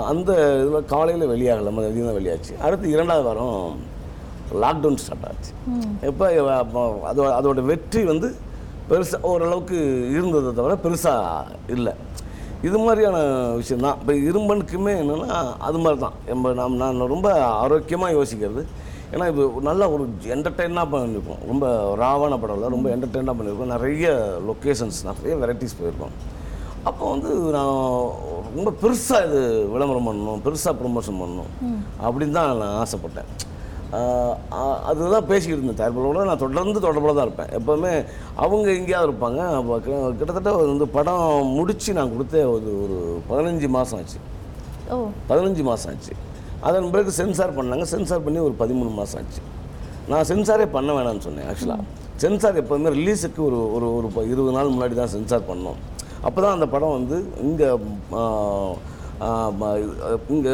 அந்த 0.09 0.31
இதில் 0.61 0.87
காலையில் 0.93 1.25
வெளியாகலை 1.33 1.71
மதியம் 1.75 2.09
தான் 2.09 2.19
வெளியாச்சு. 2.19 2.53
அடுத்து 2.65 2.93
இரண்டாவது 2.95 3.25
வாரம் 3.29 3.79
லாக்டவுன் 4.63 4.99
ஸ்டார்ட் 5.03 5.25
ஆச்சு. 5.29 5.51
எப்போ 6.09 6.25
அதோட 7.11 7.27
அதோட 7.39 7.63
வெற்றி 7.71 8.01
வந்து 8.11 8.29
பெருசாக 8.89 9.29
ஓரளவுக்கு 9.29 9.77
இருந்ததை 10.17 10.51
தவிர 10.59 10.75
பெருசாக 10.85 11.73
இல்லை. 11.75 11.93
இது 12.67 12.77
மாதிரியான 12.83 13.17
விஷயம் 13.59 13.83
தான் 13.85 13.97
இப்போ 14.01 14.13
இரும்பனுக்குமே 14.29 14.93
என்னென்னா 15.01 15.39
அது 15.67 15.77
மாதிரி 15.83 15.99
தான் 16.03 16.15
நம்ம 16.29 16.53
நாம் 16.59 16.77
நான் 16.83 17.01
ரொம்ப 17.13 17.27
ஆரோக்கியமாக 17.63 18.15
யோசிக்கிறது. 18.17 18.61
ஏன்னா 19.13 19.25
இது 19.31 19.43
நல்ல 19.67 19.83
ஒரு 19.95 20.05
என்டர்டெயினாக 20.35 20.91
பண்ணியிருக்கோம் 20.93 21.43
ரொம்ப 21.49 21.65
ராவான 22.01 22.39
படம் 22.41 22.57
இல்லை 22.57 22.71
ரொம்ப 22.75 22.87
என்டர்டெயினாக 22.95 23.35
பண்ணியிருக்கோம் 23.37 23.73
நிறைய 23.75 24.07
லொக்கேஷன்ஸ் 24.49 24.99
நிறைய 25.09 25.35
வெரைட்டிஸ் 25.43 25.77
போயிருக்கோம். 25.81 26.15
அப்போ 26.89 27.03
வந்து 27.13 27.29
நான் 27.57 27.77
ரொம்ப 28.55 28.69
பெருசாக 28.81 29.27
இது 29.27 29.41
விளம்பரம் 29.73 30.07
பண்ணணும் 30.09 30.41
பெருசாக 30.47 30.73
ப்ரொமோஷன் 30.81 31.21
பண்ணணும் 31.21 31.53
அப்படின்னு 32.07 32.37
தான் 32.39 32.51
நான் 32.63 32.79
ஆசைப்பட்டேன். 32.83 33.31
அதுதான் 33.91 35.27
பேசிக்கிட்டு 35.27 35.63
இருந்தேன். 35.63 35.87
தயாரிப்பாளரோட 35.87 36.25
நான் 36.25 36.37
தொடர்ந்து 36.37 36.79
தொடர்பில் 36.79 37.15
தான் 37.15 37.31
இருப்பேன். 37.31 37.45
எப்போவுமே 37.45 38.05
அவங்க 38.35 38.71
எங்கேயாவது 38.71 39.11
இருப்பாங்க. 39.11 39.37
அப்போ 39.37 39.79
கிட்ட- 39.79 40.13
கிட்டத்தட்ட 40.17 40.51
வந்து 40.51 40.87
படம் 40.87 41.45
முடித்து 41.45 41.93
நான் 41.93 42.11
கொடுத்த 42.11 42.37
ஒரு 42.37 42.83
ஒரு 42.83 43.21
பதினஞ்சு 43.29 43.67
மாதம் 43.67 43.99
ஆச்சு. 43.99 44.17
பதினஞ்சு 45.29 45.63
மாதம் 45.63 45.93
ஆச்சு. 45.93 46.11
அதன் 46.59 46.91
பிறகு 46.91 47.11
சென்சார் 47.11 47.55
பண்ணாங்க. 47.55 47.81
சென்சார் 47.81 48.23
பண்ணி 48.23 48.39
ஒரு 48.39 48.55
பதிமூணு 48.59 48.93
மாதம் 48.93 49.21
ஆச்சு. 49.21 49.41
நான் 50.07 50.25
சென்சாரே 50.27 50.65
பண்ண 50.65 50.93
வேணாம்னு 50.93 51.19
சொன்னேன் 51.19 51.45
ஆக்சுவலாக 51.45 51.79
சென்சார் 52.15 52.55
எப்போதுமே 52.55 52.89
ரிலீஸுக்கு 52.89 53.37
ஒரு 53.37 53.73
ஒரு 53.73 53.95
ஒரு 53.95 54.31
இருபது 54.31 54.51
நாள் 54.51 54.69
முன்னாடி 54.69 54.93
தான் 54.93 55.07
சென்சார் 55.07 55.41
பண்ணோம். 55.41 55.75
அப்போ 56.21 56.41
தான் 56.41 56.53
அந்த 56.53 56.65
படம் 56.65 56.91
வந்து 56.91 57.25
இங்கே 57.41 57.69
இங்கே 60.29 60.51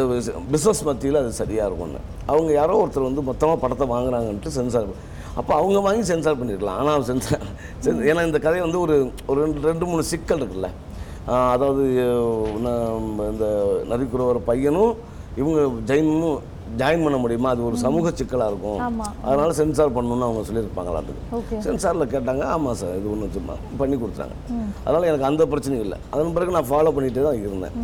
பிஸ்னஸ் 0.52 0.84
மத்தியில் 0.84 1.18
அது 1.18 1.32
சரியாக 1.32 1.68
இருக்கும்னு 1.68 2.02
அவங்க 2.26 2.52
யாரோ 2.54 2.86
ஒருத்தர் 2.86 3.02
வந்து 3.02 3.22
மொத்தமாக 3.22 3.60
படத்தை 3.60 3.88
வாங்குறாங்கன்ட்டு 3.88 4.48
சென்சார் 4.48 4.88
அப்போ 5.36 5.56
அவங்க 5.56 5.80
வாங்கி 5.80 6.04
சென்சார் 6.04 6.40
பண்ணியிருக்கலாம் 6.40 6.80
ஆனால் 6.82 7.04
சென்சார் 7.04 7.46
சென்- 7.84 8.04
ஏன்னா 8.10 8.26
இந்த 8.26 8.40
கதை 8.40 8.62
வந்து 8.62 8.80
ஒரு 8.80 8.96
ஒரு 9.26 9.42
ரெண்டு 9.42 9.68
ரெண்டு 9.68 9.86
மூணு 9.86 10.04
சிக்கல் 10.04 10.38
இருக்குல்ல. 10.38 10.70
அதாவது 11.52 11.84
இந்த 13.32 13.46
நரிக்குற 13.90 14.22
ஒரு 14.24 14.40
பையனும் 14.42 14.94
இவங்க 15.38 15.60
ஜெயினும் 15.86 16.40
ஜாயின் 16.78 17.04
பண்ண 17.04 17.18
முடியுமா? 17.18 17.50
அது 17.50 17.66
ஒரு 17.66 17.78
சமூக 17.78 18.12
சிக்கலாக 18.12 18.48
இருக்கும். 18.48 18.78
அதனால 19.24 19.54
சென்சார் 19.54 19.96
பண்ணணும்னு 19.96 20.22
அவங்க 20.22 20.42
சொல்லியிருப்பாங்களாட்டுக்கு 20.42 21.24
ஓகே. 21.32 21.58
சென்சாரில் 21.60 22.12
கேட்டாங்க 22.14 22.44
ஆமாம் 22.46 22.76
சார் 22.76 22.98
இது 22.98 23.12
ஒன்று 23.12 23.30
சும்மா 23.32 23.56
பண்ணி 23.78 23.96
கொடுத்தாங்க. 23.96 24.36
அதனால் 24.86 25.04
எனக்கு 25.04 25.26
அந்த 25.26 25.46
பிரச்சனையும் 25.46 25.80
இல்லை. 25.80 25.98
அதன் 26.10 26.34
பிறகு 26.34 26.52
நான் 26.52 26.70
ஃபாலோ 26.70 26.94
பண்ணிகிட்டே 26.96 27.24
தான் 27.24 27.42
இருந்தேன். 27.42 27.76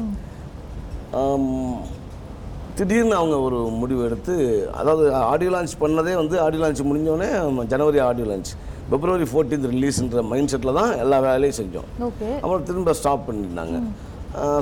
திடீர்னு 2.78 3.16
அவங்க 3.20 3.36
ஒரு 3.46 3.60
முடிவு 3.82 4.02
எடுத்து 4.08 4.34
அதாவது 4.80 5.06
ஆடியோ 5.32 5.52
லான்ச் 5.54 5.74
பண்ணதே 5.84 6.14
வந்து 6.20 6.36
ஆடியோ 6.44 6.62
லான்ச் 6.64 6.82
முடிஞ்சோடனே 6.90 7.30
ஜனவரி 7.74 8.00
ஆடியோ 8.10 8.28
லான்ச் 8.32 8.52
பிப்ரவரி 8.92 9.26
14th 9.32 9.66
ரிலீஸ்ன்ற 9.74 10.22
மைண்ட் 10.30 10.52
செட்டில் 10.52 10.78
தான் 10.78 10.92
எல்லா 11.04 11.18
வேலையும் 11.26 11.58
செஞ்சோம். 11.58 11.90
ஓகே. 12.08 12.30
அப்புறம் 12.44 12.64
திரும்ப 12.70 12.94
ஸ்டாப் 13.00 13.28
பண்ணிட்டாங்க. 13.28 13.80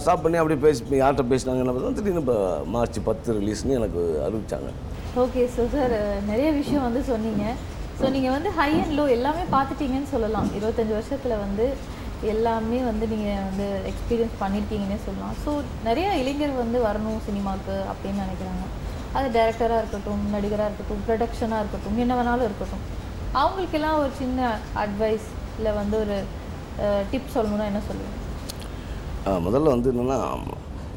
ஸ்டாப் 0.04 0.24
பண்ணி 0.24 0.38
அப்படியே 0.42 0.60
பேசி 0.66 1.00
யார்கிட்ட 1.02 1.26
பேசினாங்க 1.34 1.64
என்ன 1.64 1.74
பார்த்தா 1.76 1.94
திடீர்னு 2.00 2.24
இப்போ 2.24 2.38
மார்ச் 2.76 3.00
பத்து 3.10 3.36
ரிலீஸ்னு 3.40 3.78
எனக்கு 3.80 4.02
அறிவிச்சாங்க. 4.28 4.70
ஓகே 5.24 5.44
ஸோ 5.56 5.66
சார் 5.76 5.96
நிறைய 6.32 6.50
விஷயம் 6.62 6.86
வந்து 6.88 7.04
சொன்னீங்க. 7.12 7.44
ஸோ 8.00 8.06
நீங்கள் 8.16 8.36
வந்து 8.38 8.50
ஹை 8.60 8.72
அண்ட் 8.82 8.96
லோ 9.00 9.06
எல்லாமே 9.18 9.44
பார்த்துட்டீங்கன்னு 9.56 10.12
சொல்லலாம். 10.16 10.50
இருபத்தஞ்சி 10.58 10.94
வருஷத்தில் 11.00 11.42
வந்து 11.46 11.68
எல்லாமே 12.34 12.80
வந்து 12.90 13.06
நீங்கள் 13.14 13.46
வந்து 13.50 13.66
எக்ஸ்பீரியன்ஸ் 13.92 14.36
பண்ணியிருக்கீங்கன்னே 14.44 15.00
சொல்லலாம். 15.08 15.36
ஸோ 15.44 15.52
நிறையா 15.88 16.12
இளைஞர் 16.22 16.62
வந்து 16.64 16.78
வரணும் 16.88 17.20
சினிமாவுக்கு 17.28 17.76
அப்படின்னு 17.92 18.24
நினைக்கிறாங்க. 18.26 18.66
அது 19.18 19.28
டேரக்டராக 19.38 19.82
இருக்கட்டும் 19.82 20.24
நடிகராக 20.36 20.70
இருக்கட்டும் 20.70 21.04
ப்ரொடக்ஷனாக 21.08 21.62
இருக்கட்டும் 21.64 22.00
என்ன 22.04 22.16
வேணாலும் 22.20 22.48
இருக்கட்டும். 22.50 22.86
அவங்களுக்கெல்லாம் 23.42 24.00
ஒரு 24.04 24.12
சின்ன 24.22 24.50
அட்வைஸ் 24.84 25.28
இல்லை 25.58 25.74
வந்து 25.82 25.98
ஒரு 26.04 26.18
டிப் 27.12 27.36
சொல்லணும்னா 27.36 27.70
என்ன 27.72 27.82
சொல்லுவேன் 27.90 29.46
முதல்ல 29.46 29.74
வந்து 29.76 29.92
என்னென்னா 29.94 30.20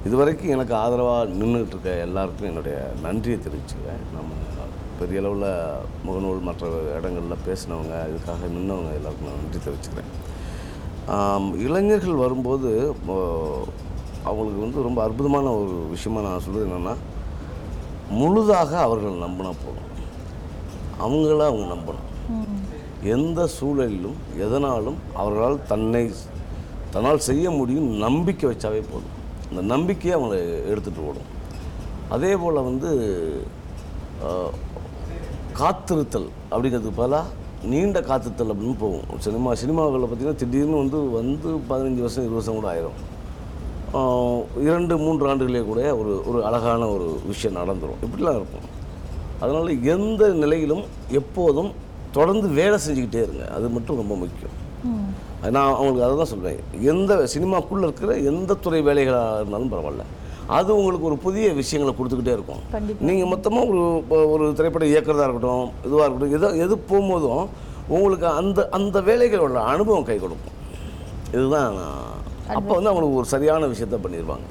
இதுவரைக்கும் 0.09 0.53
எனக்கு 0.57 0.75
ஆதரவாக 0.83 1.25
நின்றுட்டு 1.41 1.75
இருக்க 1.75 1.91
எல்லாருக்கும் 2.07 2.49
என்னுடைய 2.51 2.77
நன்றியை 3.07 3.39
தெரிவிச்சுக்கிறேன். 3.47 4.03
நம்ம 4.17 4.31
பெரிய 5.01 5.21
அளவில் 5.23 5.51
முகநூல் 6.07 6.47
மற்ற 6.49 6.69
இடங்களில் 6.99 7.45
பேசினவங்க 7.49 7.95
இதுக்காக 8.11 8.49
நின்றவங்க 8.57 8.93
எல்லாருக்கும் 8.99 9.29
நான் 9.31 9.41
நன்றி 9.43 9.61
தெரிவிச்சுக்கிறேன். 9.67 10.11
இளைஞர்கள் 11.67 12.23
வரும்போது 12.25 12.71
அவங்களுக்கு 14.29 14.65
வந்து 14.65 14.87
ரொம்ப 14.87 14.99
அற்புதமான 15.07 15.47
ஒரு 15.61 15.75
விஷயமா 15.95 16.21
நான் 16.27 16.45
சொல்கிறது 16.45 16.69
என்னென்னா 16.69 16.95
முழுதாக 18.19 18.71
அவர்கள் 18.87 19.23
நம்பினா 19.25 19.53
போதும். 19.65 19.89
அவங்கள 21.05 21.41
அவங்க 21.51 21.67
நம்பணும். 21.75 22.07
எந்த 23.15 23.41
சூழலிலும் 23.59 24.19
எதனாலும் 24.45 24.99
அவர்களால் 25.21 25.59
தன்னை 25.73 26.03
தன்னால் 26.95 27.27
செய்ய 27.29 27.51
முடியும் 27.59 27.89
நம்பிக்கை 28.05 28.47
வச்சாவே 28.51 28.83
போதும். 28.93 29.17
அந்த 29.51 29.63
நம்பிக்கையை 29.75 30.15
அவங்கள 30.19 30.37
எடுத்துகிட்டு 30.73 31.07
ஓடும். 31.11 31.29
அதே 32.17 32.33
போல் 32.43 32.67
வந்து 32.69 32.91
காத்திருத்தல் 35.61 36.31
அப்படிங்கிறதுக்கு 36.51 37.01
பதிலாக 37.03 37.39
நீண்ட 37.73 38.01
காத்திருத்தல் 38.01 38.53
அப்படின்னு 38.53 38.79
போகும். 38.83 39.07
சினிமா 39.27 39.51
சினிமாவில் 39.63 40.03
பார்த்திங்கன்னா 40.03 40.41
திடீர்னு 40.43 40.77
வந்து 40.83 40.99
வந்து 41.19 41.49
பதினஞ்சு 41.71 42.05
வருஷம் 42.05 42.27
இருபது 42.27 42.39
வருஷம் 42.39 42.59
கூட 42.59 42.69
ஆயிரும். 42.73 42.99
இரண்டு 44.67 44.95
மூன்று 45.03 45.29
ஆண்டுகளே 45.29 45.63
கூட 45.71 45.81
ஒரு 46.01 46.13
ஒரு 46.31 46.41
அழகான 46.49 46.89
ஒரு 46.95 47.07
விஷயம் 47.31 47.59
நடந்துடும் 47.61 48.01
இப்படிலாம் 48.07 48.39
இருக்கும். 48.41 48.67
அதனால் 49.41 49.71
எந்த 49.95 50.29
நிலையிலும் 50.43 50.85
எப்போதும் 51.21 51.71
தொடர்ந்து 52.17 52.49
வேலை 52.61 52.79
செஞ்சுக்கிட்டே 52.87 53.21
இருங்க. 53.27 53.45
அது 53.57 53.67
மட்டும் 53.77 54.01
ரொம்ப 54.03 54.15
முக்கியம். 54.23 54.57
நான் 55.57 55.75
அவங்களுக்கு 55.75 56.07
அதை 56.07 56.15
தான் 56.21 56.33
சொல்வேன் 56.33 56.63
எந்த 56.93 57.15
சினிமாக்குள்ளே 57.35 57.87
இருக்கிற 57.89 58.17
எந்த 58.31 58.59
துறை 58.65 58.81
வேலைகளாக 58.89 59.39
இருந்தாலும் 59.41 59.73
பரவாயில்ல. 59.75 60.07
அது 60.59 60.71
உங்களுக்கு 60.79 61.09
ஒரு 61.11 61.17
புதிய 61.25 61.47
விஷயங்களை 61.59 61.93
கொடுத்துக்கிட்டே 61.97 62.37
இருக்கும். 62.37 62.63
நீங்கள் 63.09 63.31
மொத்தமாக 63.33 63.67
ஒரு 63.73 63.83
ஒரு 64.35 64.45
திரைப்படம் 64.59 64.93
இயக்கிறதா 64.93 65.27
இருக்கட்டும் 65.27 65.67
இதுவாக 65.87 66.07
இருக்கட்டும் 66.07 66.37
எதோ 66.39 66.49
எது 66.65 66.75
போகும்போதும் 66.93 67.45
உங்களுக்கு 67.97 68.27
அந்த 68.41 68.69
அந்த 68.79 68.97
வேலைகளோட 69.09 69.61
அனுபவம் 69.75 70.09
கை 70.09 70.17
கொடுக்கும். 70.25 70.57
இதுதான் 71.35 71.79
அப்போ 72.57 72.73
வந்து 72.77 72.91
அவங்களுக்கு 72.91 73.21
ஒரு 73.21 73.29
சரியான 73.35 73.69
விஷயத்த 73.73 73.99
பண்ணிடுவாங்க 74.07 74.49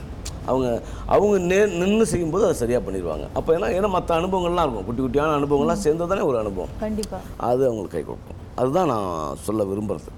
அவங்க 0.52 0.68
அவங்க 1.14 1.36
நே 1.50 1.58
நின்று 1.82 2.06
செய்யும்போது 2.12 2.46
அதை 2.48 2.56
சரியாக 2.62 2.82
பண்ணிடுவாங்க 2.86 3.26
அப்போ 3.38 3.50
ஏன்னா 3.58 3.68
ஏன்னா 3.78 3.90
மற்ற 3.96 4.12
அனுபவங்கள்லாம் 4.20 4.66
இருக்கும். 4.66 4.88
குட்டி 4.88 5.02
குட்டியான 5.04 5.36
அனுபவங்கள்லாம் 5.40 5.84
சேர்ந்து 5.86 6.10
தானே 6.12 6.24
ஒரு 6.30 6.38
அனுபவம். 6.44 6.72
கண்டிப்பாக 6.86 7.22
அது 7.50 7.62
அவங்களுக்கு 7.70 7.98
கை 7.98 8.04
கொடுக்கும். 8.10 8.40
அதுதான் 8.62 8.92
நான் 8.94 9.38
சொல்ல 9.48 9.64
விரும்புகிறது 9.72 10.18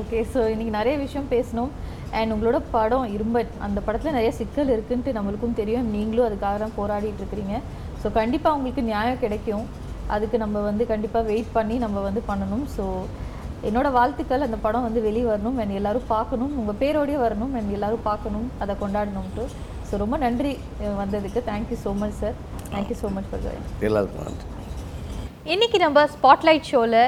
ஓகே 0.00 0.20
ஸோ 0.34 0.40
இன்னைக்கு 0.52 0.72
நிறைய 0.78 0.94
விஷயம் 1.06 1.28
பேசணும். 1.34 1.72
அண்ட் 2.18 2.32
உங்களோட 2.34 2.58
படம் 2.76 3.06
இரும்பன் 3.16 3.52
அந்த 3.66 3.80
படத்தில் 3.86 4.16
நிறைய 4.18 4.32
சிக்கல் 4.38 4.72
இருக்குன்ட்டு 4.74 5.16
நம்மளுக்கும் 5.18 5.58
தெரியும். 5.60 5.90
நீங்களும் 5.94 6.26
அதுக்காக 6.28 6.56
தான் 6.64 6.76
போராடிட்டு 6.78 7.20
இருக்கிறீங்க. 7.22 7.56
ஸோ 8.02 8.12
கண்டிப்பாக 8.18 8.56
உங்களுக்கு 8.58 8.82
நியாயம் 8.90 9.22
கிடைக்கும். 9.24 9.66
அதுக்கு 10.14 10.36
நம்ம 10.44 10.60
வந்து 10.60 10.86
கண்டிப்பாக 10.92 11.26
வெயிட் 11.30 11.54
பண்ணி 11.56 11.78
நம்ம 11.84 12.00
வந்து 12.08 12.22
பண்ணணும். 12.30 12.66
ஸோ 12.76 12.84
என்னோட 13.68 13.88
வாழ்த்துக்கள். 13.98 14.46
அந்த 14.46 14.58
படம் 14.64 14.86
வந்து 14.86 15.00
வெளியே 15.06 15.26
வரணும். 15.32 15.56
அண்ட் 15.62 15.76
எல்லாரும் 15.78 16.08
பார்க்கணும். 16.14 16.52
உங்கள் 16.62 16.78
பேரோடய 16.82 17.18
வரணும். 17.24 17.54
அண்ட் 17.60 17.72
எல்லாரும் 17.76 18.04
பார்க்கணும். 18.10 18.48
அதை 18.64 18.74
கொண்டாடணும்ட்டு. 18.82 19.46
ஸோ 19.90 19.96
ரொம்ப 20.04 20.16
நன்றி 20.16 20.58
வந்ததுக்கு. 21.02 21.42
Thank you 21.50 21.78
so 21.84 21.94
much 22.02 22.18
sir 22.20 22.36
thank you 22.74 22.98
so 23.02 23.10
much 23.16 23.30
for 23.30 23.44
join 23.46 23.66
எல்லாருக்கும் 23.88 24.26
நன்றி. 24.28 24.46
இன்னைக்கு 25.54 25.78
நம்ம 25.78 26.04
ஸ்பாட்லைட் 26.14 26.68
ஷோவில் 26.70 27.00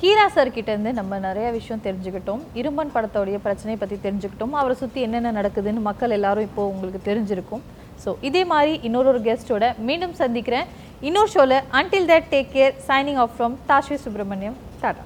கீரா 0.00 0.24
சார் 0.32 0.48
கிட்டேருந்து 0.54 0.90
நம்ம 0.98 1.18
நிறைய 1.26 1.46
விஷயம் 1.54 1.82
தெரிஞ்சுக்கிட்டோம். 1.84 2.42
இரும்பன் 2.60 2.92
படத்தோடைய 2.94 3.36
பிரச்சனையை 3.44 3.78
பற்றி 3.82 3.96
தெரிஞ்சுக்கிட்டோம். 4.02 4.56
அவரை 4.60 4.74
சுற்றி 4.80 5.00
என்னென்ன 5.06 5.32
நடக்குதுன்னு 5.38 5.86
மக்கள் 5.86 6.14
எல்லாரும் 6.16 6.46
இப்போது 6.48 6.70
உங்களுக்கு 6.72 7.00
தெரிஞ்சிருக்கும். 7.08 7.64
ஸோ 8.02 8.12
இதே 8.28 8.42
மாதிரி 8.52 8.74
இன்னொரு 8.88 9.10
ஒரு 9.12 9.22
கெஸ்ட்டோட 9.28 9.72
மீண்டும் 9.88 10.14
சந்திக்கிறேன். 10.22 10.68
இன்னொரு 11.08 11.32
ஷோவில் 11.34 11.58
until 11.80 12.08
that 12.12 12.30
take 12.34 12.54
care 12.56 12.78
signing 12.88 13.20
off 13.24 13.36
from 13.38 13.56
Dashvi 13.70 13.98
Subramaniam 14.06 14.58
tata 14.82 15.04